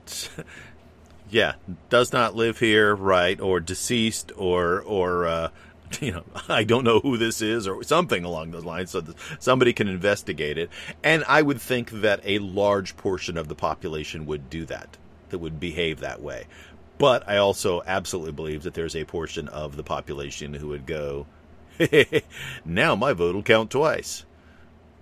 yeah. 1.30 1.54
Does 1.88 2.12
not 2.12 2.34
live 2.34 2.58
here, 2.58 2.94
right? 2.94 3.40
Or 3.40 3.60
deceased, 3.60 4.32
or 4.36 4.80
or 4.82 5.26
uh, 5.26 5.48
you 6.00 6.12
know, 6.12 6.24
I 6.48 6.64
don't 6.64 6.84
know 6.84 7.00
who 7.00 7.16
this 7.16 7.42
is, 7.42 7.66
or 7.66 7.82
something 7.82 8.24
along 8.24 8.50
those 8.50 8.64
lines, 8.64 8.90
so 8.90 9.00
that 9.00 9.16
somebody 9.38 9.72
can 9.72 9.88
investigate 9.88 10.58
it. 10.58 10.70
And 11.02 11.24
I 11.26 11.42
would 11.42 11.60
think 11.60 11.90
that 11.90 12.20
a 12.24 12.38
large 12.38 12.96
portion 12.96 13.36
of 13.36 13.48
the 13.48 13.54
population 13.54 14.26
would 14.26 14.50
do 14.50 14.64
that, 14.66 14.96
that 15.30 15.38
would 15.38 15.60
behave 15.60 16.00
that 16.00 16.22
way. 16.22 16.46
But 16.98 17.28
I 17.28 17.38
also 17.38 17.82
absolutely 17.86 18.32
believe 18.32 18.62
that 18.62 18.74
there's 18.74 18.94
a 18.94 19.04
portion 19.04 19.48
of 19.48 19.76
the 19.76 19.82
population 19.82 20.54
who 20.54 20.68
would 20.68 20.86
go, 20.86 21.26
now 22.64 22.94
my 22.94 23.12
vote 23.12 23.34
will 23.34 23.42
count 23.42 23.70
twice. 23.70 24.24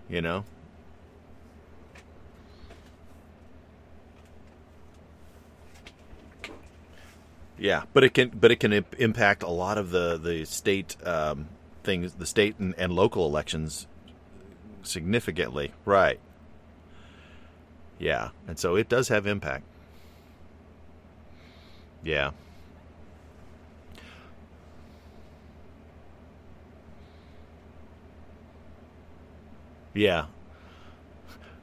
You 0.09 0.21
know? 0.21 0.45
Yeah, 7.61 7.83
but 7.93 8.05
it 8.05 8.15
can 8.15 8.31
but 8.31 8.51
it 8.51 8.57
can 8.59 8.73
impact 8.99 9.43
a 9.43 9.51
lot 9.51 9.77
of 9.77 9.91
the 9.91 10.17
the 10.17 10.47
state 10.47 10.97
um, 11.05 11.49
things, 11.85 12.15
the 12.15 12.25
state 12.25 12.59
and, 12.59 12.75
and 12.79 12.91
local 12.91 13.27
elections 13.27 13.87
significantly, 14.83 15.73
right? 15.85 16.19
Yeah, 17.99 18.31
and 18.49 18.59
so 18.59 18.77
it 18.77 18.89
does 18.89 19.09
have 19.09 19.27
impact. 19.27 19.65
Yeah. 22.03 22.31
Yeah. 29.95 30.27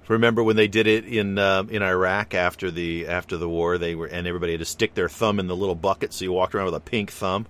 Remember 0.07 0.41
when 0.41 0.55
they 0.55 0.69
did 0.69 0.87
it 0.87 1.05
in 1.05 1.37
uh, 1.37 1.63
in 1.69 1.83
Iraq 1.83 2.33
after 2.33 2.71
the 2.71 3.07
after 3.07 3.35
the 3.35 3.49
war? 3.49 3.77
They 3.77 3.93
were 3.93 4.07
and 4.07 4.25
everybody 4.25 4.53
had 4.53 4.59
to 4.59 4.65
stick 4.65 4.93
their 4.93 5.09
thumb 5.09 5.39
in 5.39 5.47
the 5.47 5.55
little 5.55 5.75
bucket, 5.75 6.13
so 6.13 6.23
you 6.23 6.31
walked 6.31 6.56
around 6.56 6.65
with 6.65 6.75
a 6.75 6.79
pink 6.79 7.12
thumb. 7.12 7.45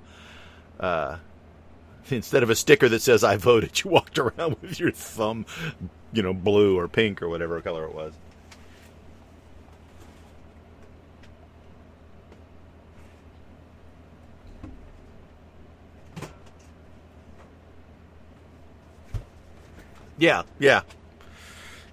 Uh, 0.79 1.17
instead 2.09 2.41
of 2.41 2.49
a 2.49 2.55
sticker 2.55 2.89
that 2.89 3.01
says 3.01 3.23
"I 3.23 3.37
voted," 3.37 3.79
you 3.83 3.91
walked 3.91 4.17
around 4.17 4.57
with 4.61 4.79
your 4.79 4.91
thumb, 4.91 5.45
you 6.11 6.23
know, 6.23 6.33
blue 6.33 6.77
or 6.77 6.87
pink 6.87 7.21
or 7.21 7.29
whatever 7.29 7.61
color 7.61 7.85
it 7.85 7.93
was. 7.93 8.13
Yeah, 20.17 20.43
yeah, 20.59 20.81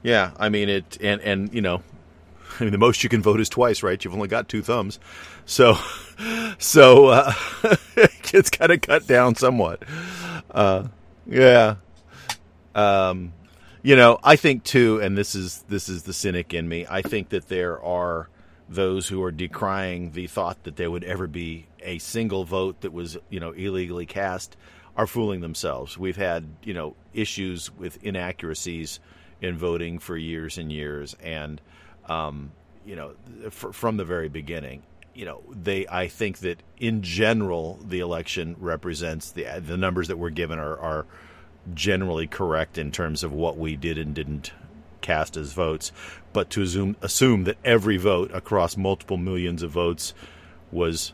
yeah. 0.02 0.30
I 0.38 0.48
mean 0.48 0.68
it, 0.68 0.98
and 1.00 1.20
and 1.20 1.52
you 1.52 1.60
know, 1.60 1.82
I 2.60 2.64
mean 2.64 2.72
the 2.72 2.78
most 2.78 3.02
you 3.02 3.10
can 3.10 3.22
vote 3.22 3.40
is 3.40 3.48
twice, 3.48 3.82
right? 3.82 4.02
You've 4.02 4.14
only 4.14 4.28
got 4.28 4.48
two 4.48 4.62
thumbs, 4.62 4.98
so 5.44 5.76
so 6.58 7.06
uh, 7.06 7.32
it's 7.96 8.50
kind 8.50 8.72
of 8.72 8.80
cut 8.80 9.06
down 9.06 9.34
somewhat. 9.34 9.82
Uh, 10.50 10.88
yeah. 11.26 11.76
Um, 12.74 13.32
you 13.82 13.96
know, 13.96 14.18
I 14.24 14.36
think 14.36 14.64
too, 14.64 15.00
and 15.00 15.16
this 15.16 15.34
is 15.34 15.62
this 15.68 15.88
is 15.88 16.04
the 16.04 16.12
cynic 16.12 16.54
in 16.54 16.68
me. 16.68 16.86
I 16.88 17.02
think 17.02 17.28
that 17.30 17.48
there 17.48 17.82
are 17.82 18.28
those 18.68 19.08
who 19.08 19.22
are 19.22 19.30
decrying 19.32 20.12
the 20.12 20.26
thought 20.26 20.64
that 20.64 20.76
there 20.76 20.90
would 20.90 21.04
ever 21.04 21.26
be 21.26 21.66
a 21.80 21.98
single 21.98 22.44
vote 22.44 22.80
that 22.80 22.92
was 22.92 23.18
you 23.28 23.38
know 23.40 23.52
illegally 23.52 24.06
cast 24.06 24.56
are 24.96 25.06
fooling 25.06 25.40
themselves. 25.40 25.98
We've 25.98 26.16
had 26.16 26.46
you 26.62 26.74
know 26.74 26.94
issues 27.12 27.70
with 27.76 28.02
inaccuracies 28.02 29.00
in 29.40 29.56
voting 29.56 29.98
for 29.98 30.16
years 30.16 30.58
and 30.58 30.70
years, 30.70 31.16
and 31.22 31.60
um, 32.08 32.52
you 32.84 32.96
know 32.96 33.14
from 33.50 33.96
the 33.96 34.04
very 34.04 34.28
beginning. 34.28 34.82
You 35.14 35.26
know, 35.26 35.42
they. 35.48 35.86
I 35.86 36.08
think 36.08 36.38
that 36.38 36.60
in 36.78 37.02
general, 37.02 37.78
the 37.86 38.00
election 38.00 38.56
represents 38.58 39.30
the 39.30 39.46
the 39.64 39.76
numbers 39.76 40.08
that 40.08 40.16
we're 40.16 40.30
given 40.30 40.58
are, 40.58 40.76
are 40.76 41.06
generally 41.72 42.26
correct 42.26 42.78
in 42.78 42.90
terms 42.90 43.22
of 43.22 43.32
what 43.32 43.56
we 43.56 43.76
did 43.76 43.96
and 43.96 44.14
didn't 44.14 44.52
cast 45.00 45.36
as 45.36 45.52
votes, 45.52 45.92
but 46.32 46.50
to 46.50 46.62
assume 46.62 46.96
assume 47.00 47.44
that 47.44 47.58
every 47.64 47.96
vote 47.96 48.30
across 48.34 48.76
multiple 48.76 49.16
millions 49.16 49.62
of 49.62 49.70
votes 49.70 50.14
was 50.72 51.12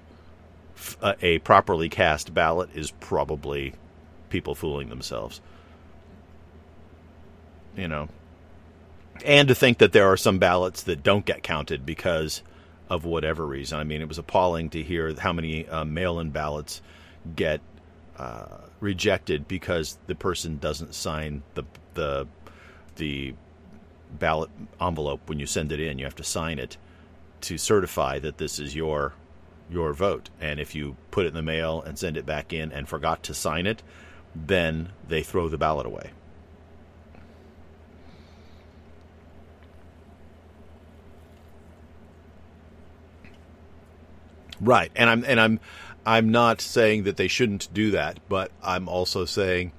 a, 1.03 1.14
a 1.20 1.39
properly 1.41 1.89
cast 1.89 2.33
ballot 2.35 2.70
is 2.74 2.91
probably 2.91 3.74
people 4.28 4.55
fooling 4.55 4.89
themselves. 4.89 5.41
You 7.76 7.89
know, 7.89 8.09
and 9.24 9.49
to 9.49 9.55
think 9.55 9.78
that 9.78 9.93
there 9.93 10.11
are 10.11 10.16
some 10.16 10.39
ballots 10.39 10.83
that 10.85 11.03
don't 11.03 11.24
get 11.24 11.43
counted 11.43 11.87
because 11.87 12.43
of 12.89 13.05
whatever 13.05 13.47
reason. 13.47 13.78
I 13.78 13.85
mean, 13.85 14.01
it 14.01 14.09
was 14.09 14.18
appalling 14.18 14.70
to 14.70 14.83
hear 14.83 15.14
how 15.14 15.33
many 15.33 15.68
uh, 15.68 15.85
mail-in 15.85 16.31
ballots 16.31 16.83
get 17.37 17.61
uh, 18.18 18.59
rejected 18.81 19.47
because 19.47 19.99
the 20.07 20.14
person 20.14 20.59
doesn't 20.59 20.95
sign 20.95 21.43
the 21.55 21.64
the 21.95 22.26
the 22.97 23.35
ballot 24.18 24.51
envelope 24.81 25.28
when 25.28 25.39
you 25.39 25.47
send 25.47 25.72
it 25.72 25.81
in. 25.81 25.99
You 25.99 26.05
have 26.05 26.16
to 26.16 26.24
sign 26.24 26.59
it 26.59 26.76
to 27.43 27.57
certify 27.57 28.18
that 28.18 28.39
this 28.39 28.59
is 28.59 28.74
your 28.74 29.14
your 29.71 29.93
vote. 29.93 30.31
And 30.41 30.59
if 30.61 30.75
you 30.75 30.97
put 31.11 31.25
it 31.25 31.29
in 31.29 31.35
the 31.35 31.43
mail 31.43 31.83
and 31.83 31.99
send 31.99 32.16
it 32.16 32.27
back 32.27 32.53
in 32.53 32.73
and 32.73 32.89
forgot 32.89 33.23
to 33.25 33.35
sign 33.35 33.66
it, 33.66 33.83
then 34.35 34.91
they 35.09 35.23
throw 35.23 35.49
the 35.49 35.59
ballot 35.59 35.87
away. 35.87 36.11
Right. 44.61 44.93
And 44.95 45.09
I'm 45.09 45.25
and 45.25 45.41
I'm 45.41 45.61
I'm 46.05 46.31
not 46.31 46.61
saying 46.61 47.05
that 47.05 47.16
they 47.16 47.29
shouldn't 47.29 47.73
do 47.73 47.91
that, 47.93 48.21
but 48.29 48.51
I'm 48.62 48.89
also 48.89 49.25
saying, 49.25 49.73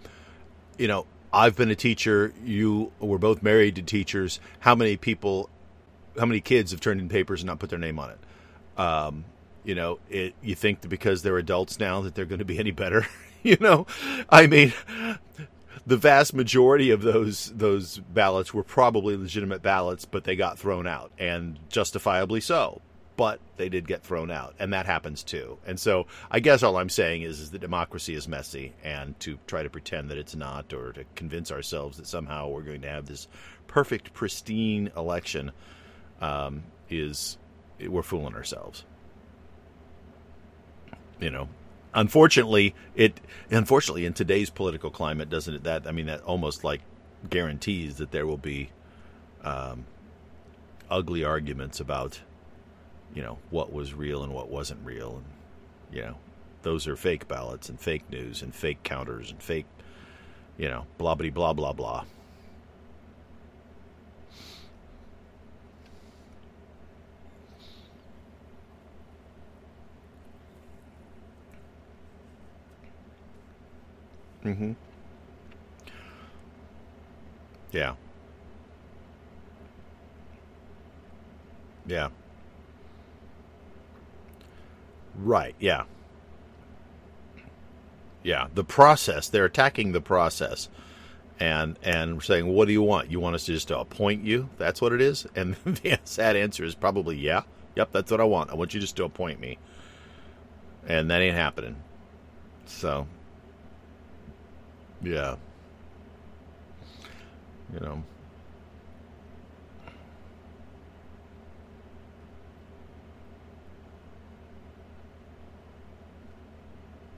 you 0.78 0.88
know, 0.88 1.06
I've 1.34 1.56
been 1.56 1.70
a 1.70 1.76
teacher. 1.76 2.34
You 2.44 2.92
were 3.00 3.18
both 3.18 3.42
married 3.42 3.76
to 3.76 3.82
teachers. 3.82 4.40
How 4.60 4.76
many 4.76 4.98
people, 4.98 5.50
how 6.20 6.26
many 6.26 6.42
kids 6.42 6.72
have 6.72 6.82
turned 6.82 7.00
in 7.00 7.10
papers 7.10 7.42
and 7.42 7.48
not 7.48 7.60
put 7.60 7.70
their 7.70 7.80
name 7.80 8.00
on 8.00 8.12
it? 8.12 8.80
Um, 8.80 9.26
you 9.64 9.76
know, 9.76 10.00
it, 10.10 10.34
you 10.42 10.56
think 10.56 10.82
that 10.82 10.88
because 10.88 11.22
they're 11.22 11.38
adults 11.38 11.80
now 11.80 12.02
that 12.02 12.16
they're 12.16 12.26
going 12.26 12.40
to 12.40 12.46
be 12.46 12.60
any 12.60 12.72
better? 12.72 13.06
you 13.44 13.58
know, 13.60 13.88
I 14.30 14.48
mean, 14.48 14.74
the 15.86 15.98
vast 15.98 16.34
majority 16.34 16.92
of 16.92 17.02
those 17.02 17.52
those 17.56 17.98
ballots 17.98 18.54
were 18.54 18.64
probably 18.64 19.16
legitimate 19.16 19.62
ballots, 19.62 20.06
but 20.06 20.24
they 20.24 20.36
got 20.36 20.60
thrown 20.60 20.88
out, 20.88 21.12
and 21.18 21.60
justifiably 21.70 22.42
so 22.42 22.82
but 23.22 23.40
they 23.58 23.70
did 23.70 23.88
get 23.88 24.02
thrown 24.02 24.32
out, 24.32 24.56
and 24.58 24.74
that 24.74 24.88
happens 24.88 25.22
too. 25.22 25.60
And 25.66 25.80
so, 25.80 26.08
I 26.32 26.40
guess 26.40 26.64
all 26.64 26.78
I'm 26.78 26.90
saying 26.90 27.22
is, 27.22 27.40
is 27.40 27.52
that 27.52 27.60
democracy 27.60 28.16
is 28.16 28.28
messy, 28.28 28.74
and 28.84 29.20
to 29.20 29.38
try 29.46 29.62
to 29.62 29.70
pretend 29.70 30.10
that 30.10 30.18
it's 30.18 30.36
not, 30.36 30.74
or 30.74 30.92
to 30.94 31.04
convince 31.16 31.52
ourselves 31.52 31.98
that 31.98 32.08
somehow 32.08 32.48
we're 32.48 32.64
going 32.64 32.82
to 32.82 32.90
have 32.90 33.06
this 33.06 33.28
perfect, 33.68 34.14
pristine 34.14 34.92
election, 34.98 35.52
um, 36.20 36.64
is 36.90 37.38
we're 37.88 38.02
fooling 38.02 38.34
ourselves. 38.34 38.86
You 41.22 41.30
know, 41.30 41.48
unfortunately, 41.94 42.76
it 42.96 43.22
unfortunately 43.50 44.06
in 44.06 44.14
today's 44.14 44.50
political 44.50 44.90
climate, 44.90 45.30
doesn't 45.30 45.54
it? 45.54 45.64
That 45.64 45.88
I 45.88 45.92
mean, 45.92 46.08
that 46.08 46.22
almost 46.24 46.64
like 46.64 46.82
guarantees 47.30 47.98
that 47.98 48.12
there 48.12 48.26
will 48.26 48.38
be 48.38 48.72
um, 49.44 49.86
ugly 50.90 51.24
arguments 51.24 51.80
about 51.80 52.20
you 53.14 53.22
know 53.22 53.38
what 53.50 53.72
was 53.72 53.94
real 53.94 54.24
and 54.24 54.34
what 54.34 54.50
wasn't 54.50 54.80
real 54.86 55.18
and 55.18 55.26
you 55.96 56.02
know 56.02 56.18
those 56.64 56.88
are 56.88 56.96
fake 56.96 57.28
ballots 57.28 57.70
and 57.70 57.80
fake 57.80 58.10
news 58.10 58.42
and 58.42 58.54
fake 58.54 58.82
counters 58.84 59.32
and 59.32 59.42
fake 59.42 59.66
you 60.58 60.68
know 60.68 60.86
blah 60.98 61.16
blah 61.16 61.30
blah 61.30 61.54
blah 61.54 61.74
blah 61.74 62.04
mhm 74.44 74.76
yeah 77.72 77.94
yeah 81.86 82.10
Right. 85.16 85.56
Yeah. 85.60 85.84
Yeah. 88.24 88.48
The 88.54 88.64
process. 88.64 89.30
They're 89.30 89.46
attacking 89.46 89.92
the 89.92 90.02
process, 90.02 90.70
and 91.40 91.78
and 91.84 92.22
saying, 92.24 92.48
"What 92.48 92.68
do 92.68 92.74
you 92.74 92.82
want? 92.82 93.12
You 93.12 93.20
want 93.20 93.36
us 93.36 93.46
to 93.46 93.54
just 93.54 93.68
to 93.70 93.80
appoint 93.80 94.24
you? 94.24 94.50
That's 94.58 94.82
what 94.82 94.94
it 94.94 95.02
is." 95.02 95.28
And 95.36 95.56
the 95.66 96.00
sad 96.04 96.36
answer 96.36 96.64
is 96.64 96.76
probably, 96.76 97.18
"Yeah. 97.18 97.44
Yep. 97.76 97.92
That's 97.92 98.12
what 98.12 98.22
I 98.22 98.26
want. 98.26 98.52
I 98.52 98.56
want 98.56 98.74
you 98.74 98.80
just 98.80 98.96
to 98.98 99.04
appoint 99.06 99.40
me." 99.40 99.58
And 100.88 101.10
that 101.12 101.22
ain't 101.22 101.36
happening. 101.36 101.76
So. 102.66 103.08
Yeah. 105.04 105.36
You 107.74 107.80
know. 107.80 108.04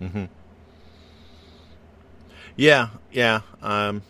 Mm-hmm. 0.02 0.26
Yeah, 2.56 2.90
yeah. 3.12 3.42
Um, 3.62 4.04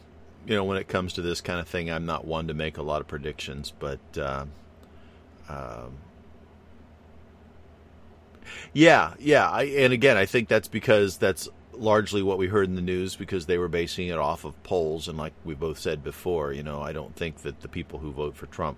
you 0.45 0.55
know, 0.55 0.63
when 0.63 0.77
it 0.77 0.87
comes 0.87 1.13
to 1.13 1.21
this 1.21 1.39
kind 1.39 1.59
of 1.59 1.67
thing, 1.67 1.89
I'm 1.89 2.05
not 2.05 2.25
one 2.25 2.47
to 2.47 2.53
make 2.53 2.77
a 2.77 2.81
lot 2.81 2.99
of 2.99 3.07
predictions, 3.07 3.71
but 3.77 3.99
uh, 4.17 4.45
um, 5.47 5.93
yeah, 8.73 9.13
yeah. 9.19 9.49
I, 9.49 9.63
and 9.63 9.93
again, 9.93 10.17
I 10.17 10.25
think 10.25 10.49
that's 10.49 10.67
because 10.67 11.17
that's 11.17 11.47
largely 11.75 12.21
what 12.21 12.37
we 12.37 12.47
heard 12.47 12.67
in 12.67 12.75
the 12.75 12.81
news 12.81 13.15
because 13.15 13.45
they 13.45 13.57
were 13.57 13.67
basing 13.67 14.07
it 14.07 14.17
off 14.17 14.45
of 14.45 14.61
polls, 14.63 15.07
and 15.07 15.17
like 15.17 15.33
we 15.43 15.53
both 15.53 15.79
said 15.79 16.03
before, 16.03 16.53
you 16.53 16.63
know, 16.63 16.81
I 16.81 16.93
don't 16.93 17.15
think 17.15 17.37
that 17.39 17.61
the 17.61 17.67
people 17.67 17.99
who 17.99 18.11
vote 18.11 18.35
for 18.35 18.45
Trump 18.47 18.77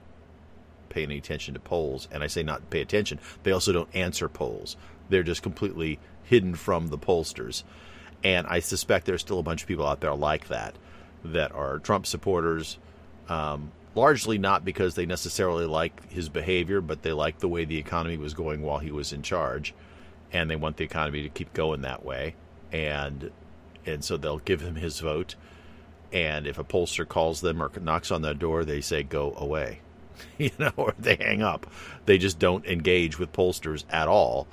pay 0.89 1.04
any 1.04 1.18
attention 1.18 1.54
to 1.54 1.60
polls, 1.60 2.08
and 2.12 2.24
I 2.24 2.28
say 2.28 2.43
not 2.43 2.70
pay 2.70 2.82
attention. 2.82 3.20
They 3.43 3.52
also 3.52 3.74
don't 3.74 3.93
answer 3.96 4.30
polls. 4.30 4.78
They're 5.10 5.24
just 5.24 5.43
completely 5.43 6.00
hidden 6.24 6.56
from 6.56 6.88
the 6.88 6.98
pollsters. 6.98 7.64
And 8.24 8.48
I 8.48 8.60
suspect 8.60 9.06
there's 9.06 9.22
still 9.22 9.39
a 9.39 9.43
bunch 9.43 9.62
of 9.62 9.68
people 9.68 9.86
out 9.86 10.02
there 10.02 10.16
like 10.16 10.48
that 10.48 10.76
that 11.24 11.52
are 11.52 11.80
Trump 11.80 12.06
supporters, 12.06 12.78
um, 13.30 13.72
largely 13.93 14.38
not 14.38 14.66
because 14.66 14.96
they 14.96 15.06
necessarily 15.06 15.66
like 15.66 16.12
his 16.12 16.30
behavior, 16.30 16.82
but 16.82 17.02
they 17.02 17.12
like 17.12 17.39
the 17.39 17.48
way 17.48 17.66
the 17.66 17.78
economy 17.78 18.18
was 18.18 18.34
going 18.34 18.62
while 18.62 18.80
he 18.80 18.91
was 18.91 19.14
in 19.14 19.22
charge, 19.22 19.74
and 20.32 20.50
they 20.50 20.56
want 20.56 20.78
the 20.78 20.84
economy 20.84 21.24
to 21.24 21.30
keep 21.30 21.54
going 21.54 21.82
that 21.82 22.06
way, 22.06 22.36
and 22.72 23.32
and 23.86 24.03
so 24.03 24.18
they'll 24.18 24.39
give 24.39 24.61
him 24.61 24.76
his 24.76 24.99
vote. 24.99 25.36
And 26.11 26.47
if 26.47 26.57
a 26.57 26.63
pollster 26.63 27.07
calls 27.07 27.41
them 27.41 27.61
or 27.61 27.72
knocks 27.80 28.09
on 28.09 28.22
their 28.22 28.34
door, 28.34 28.63
they 28.63 28.82
say 28.82 29.03
go 29.03 29.34
away, 29.36 29.80
you 30.38 30.51
know, 30.57 30.72
or 30.78 30.93
they 30.97 31.16
hang 31.16 31.41
up. 31.41 31.68
They 32.05 32.18
just 32.18 32.39
don't 32.39 32.66
engage 32.66 33.20
with 33.20 33.34
pollsters 33.34 33.84
at 33.89 34.07
all 34.07 34.47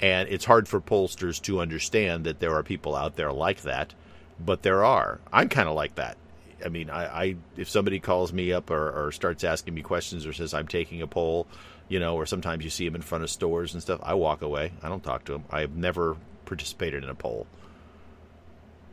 and 0.00 0.28
it's 0.28 0.44
hard 0.44 0.68
for 0.68 0.80
pollsters 0.80 1.40
to 1.42 1.60
understand 1.60 2.24
that 2.24 2.40
there 2.40 2.54
are 2.54 2.62
people 2.62 2.94
out 2.94 3.16
there 3.16 3.32
like 3.32 3.62
that, 3.62 3.94
but 4.38 4.62
there 4.62 4.84
are. 4.84 5.20
I'm 5.32 5.48
kind 5.48 5.68
of 5.68 5.74
like 5.74 5.94
that. 5.94 6.16
I 6.64 6.68
mean, 6.68 6.90
I, 6.90 7.04
I, 7.06 7.36
if 7.56 7.68
somebody 7.68 8.00
calls 8.00 8.32
me 8.32 8.52
up 8.52 8.70
or, 8.70 8.90
or 8.90 9.12
starts 9.12 9.44
asking 9.44 9.74
me 9.74 9.82
questions 9.82 10.26
or 10.26 10.32
says 10.32 10.54
I'm 10.54 10.68
taking 10.68 11.02
a 11.02 11.06
poll, 11.06 11.46
you 11.88 11.98
know, 11.98 12.16
or 12.16 12.26
sometimes 12.26 12.64
you 12.64 12.70
see 12.70 12.84
them 12.84 12.94
in 12.94 13.02
front 13.02 13.24
of 13.24 13.30
stores 13.30 13.72
and 13.72 13.82
stuff, 13.82 14.00
I 14.02 14.14
walk 14.14 14.42
away. 14.42 14.72
I 14.82 14.88
don't 14.88 15.04
talk 15.04 15.24
to 15.26 15.32
them. 15.32 15.44
I've 15.50 15.76
never 15.76 16.16
participated 16.46 17.04
in 17.04 17.10
a 17.10 17.14
poll. 17.14 17.46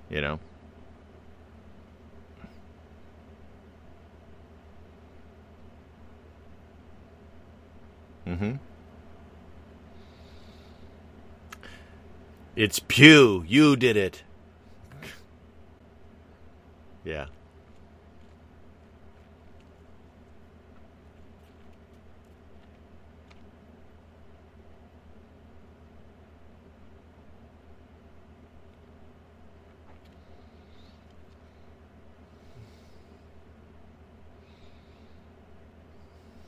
You 0.10 0.22
know. 0.22 0.39
Mm-hmm. 8.28 8.54
It's 12.56 12.80
Pew. 12.80 13.43
You 13.47 13.76
did 13.76 13.97
it. 13.97 14.24
yeah. 17.04 17.26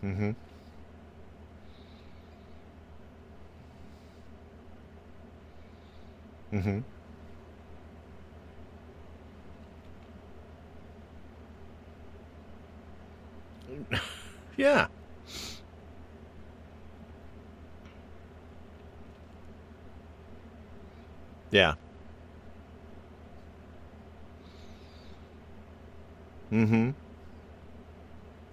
Mm-hmm. 0.03 0.31
Mm-hmm. 6.55 6.79
Yeah. 14.57 14.87
Yeah. 21.51 21.75
Mm-hmm. 26.51 26.91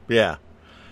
Yeah. 0.09 0.37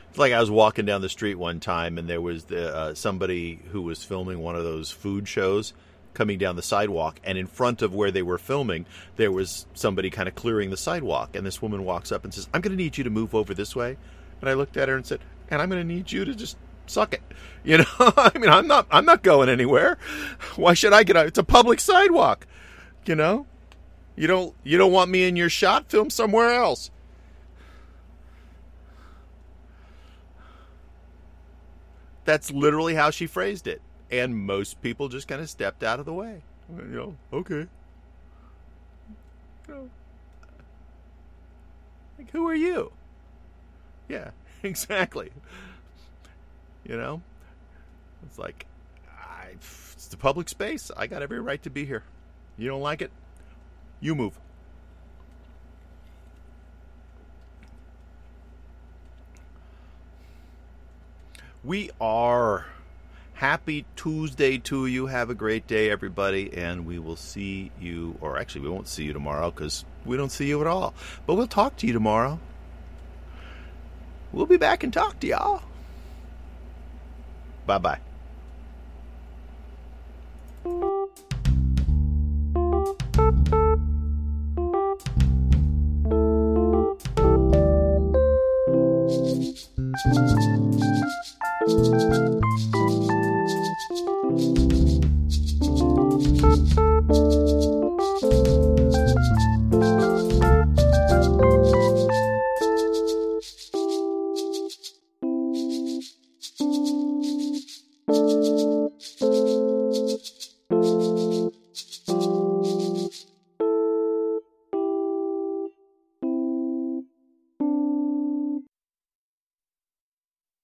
It's 0.09 0.19
like 0.19 0.33
I 0.33 0.41
was 0.41 0.51
walking 0.51 0.87
down 0.87 1.03
the 1.03 1.09
street 1.09 1.37
one 1.37 1.61
time 1.61 1.99
and 1.99 2.09
there 2.09 2.21
was 2.21 2.45
the, 2.45 2.75
uh, 2.75 2.95
somebody 2.95 3.61
who 3.71 3.83
was 3.83 4.03
filming 4.05 4.41
one 4.41 4.57
of 4.57 4.65
those 4.65 4.91
food 4.91 5.29
shows 5.29 5.73
coming 6.15 6.39
down 6.39 6.57
the 6.57 6.63
sidewalk 6.63 7.21
and 7.25 7.39
in 7.39 7.47
front 7.47 7.83
of 7.83 7.95
where 7.95 8.11
they 8.11 8.23
were 8.23 8.39
filming 8.39 8.85
there 9.17 9.31
was 9.31 9.67
somebody 9.75 10.11
kind 10.11 10.29
of 10.29 10.35
clearing 10.35 10.71
the 10.71 10.77
sidewalk. 10.77 11.37
And 11.37 11.47
this 11.47 11.63
woman 11.63 11.85
walks 11.85 12.13
up 12.13 12.25
and 12.25 12.35
says 12.35 12.49
i'm 12.53 12.61
going 12.61 12.77
to 12.77 12.83
need 12.83 12.99
you 12.99 13.05
to 13.05 13.11
move 13.11 13.35
over 13.35 13.55
this 13.55 13.77
way. 13.77 13.97
And 14.41 14.51
i 14.51 14.55
looked 14.55 14.77
at 14.77 14.89
her 14.89 14.97
and 14.97 15.07
said 15.07 15.21
and 15.51 15.61
i'm 15.63 15.69
going 15.69 15.87
to 15.87 15.95
need 15.95 16.11
you 16.11 16.25
to 16.25 16.35
just 16.35 16.57
suck 16.87 17.15
it. 17.15 17.23
You 17.63 17.77
know 17.77 17.85
i 17.99 18.31
mean 18.39 18.49
i'm 18.49 18.67
not 18.67 18.87
i'm 18.91 19.05
not 19.05 19.23
going 19.23 19.49
anywhere. 19.51 19.99
Why 20.57 20.75
should 20.75 20.95
i 20.95 21.03
get 21.03 21.17
out? 21.17 21.27
It's 21.27 21.39
a 21.39 21.45
public 21.45 21.79
sidewalk 21.79 22.47
you 23.07 23.15
know? 23.15 23.47
You 24.17 24.27
don't 24.27 24.55
you 24.63 24.79
don't 24.79 24.93
want 24.93 25.11
me 25.11 25.27
in 25.27 25.37
your 25.37 25.49
shot 25.49 25.91
film 25.91 26.11
somewhere 26.11 26.53
else. 26.53 26.91
That's 32.25 32.51
literally 32.51 32.95
how 32.95 33.11
she 33.11 33.27
phrased 33.27 33.67
it 33.67 33.81
and 34.11 34.37
most 34.37 34.83
people 34.83 35.09
just 35.09 35.29
kind 35.29 35.41
of 35.41 35.49
stepped 35.49 35.83
out 35.83 36.01
of 36.01 36.07
the 36.07 36.13
way. 36.13 36.43
You 36.77 36.85
know, 36.85 37.17
okay. 37.33 37.67
You 39.69 39.75
know, 39.75 39.91
like, 42.19 42.31
who 42.31 42.47
are 42.49 42.55
you? 42.55 42.93
Yeah, 44.09 44.31
exactly. 44.63 45.31
You 46.85 46.97
know, 46.97 47.23
it's 48.27 48.39
like, 48.39 48.67
I, 49.09 49.51
it's 49.53 50.07
the 50.09 50.17
public 50.17 50.49
space. 50.49 50.91
I 50.97 51.07
got 51.07 51.23
every 51.23 51.41
right 51.41 51.63
to 51.63 51.71
be 51.71 51.85
here. 51.85 52.05
You 52.57 52.69
don't 52.69 52.83
like 52.83 53.03
it? 53.03 53.11
You 54.01 54.15
move. 54.15 54.39
We 61.63 61.91
are 62.01 62.67
happy 63.41 63.86
Tuesday 63.97 64.59
to 64.59 64.84
you. 64.84 65.07
Have 65.07 65.30
a 65.30 65.34
great 65.34 65.66
day, 65.66 65.91
everybody, 65.91 66.53
and 66.53 66.84
we 66.84 66.99
will 66.99 67.16
see 67.16 67.72
you, 67.80 68.14
or 68.20 68.38
actually, 68.38 68.61
we 68.61 68.68
won't 68.68 68.86
see 68.86 69.05
you 69.05 69.14
tomorrow 69.14 69.51
because 69.51 69.86
we 70.05 70.18
don't 70.18 70.30
see 70.30 70.47
you 70.47 70.61
at 70.61 70.66
all. 70.66 70.93
But 71.26 71.36
we'll 71.36 71.47
talk 71.47 71.76
to 71.76 71.86
you 71.86 71.95
tomorrow. 71.95 72.38
We'll 74.30 74.45
be 74.45 74.59
back 74.59 74.84
and 74.84 74.93
talk 74.93 75.18
to 75.20 75.26
y'all. 75.26 75.62
Bye 77.64 77.78
bye. 77.78 78.01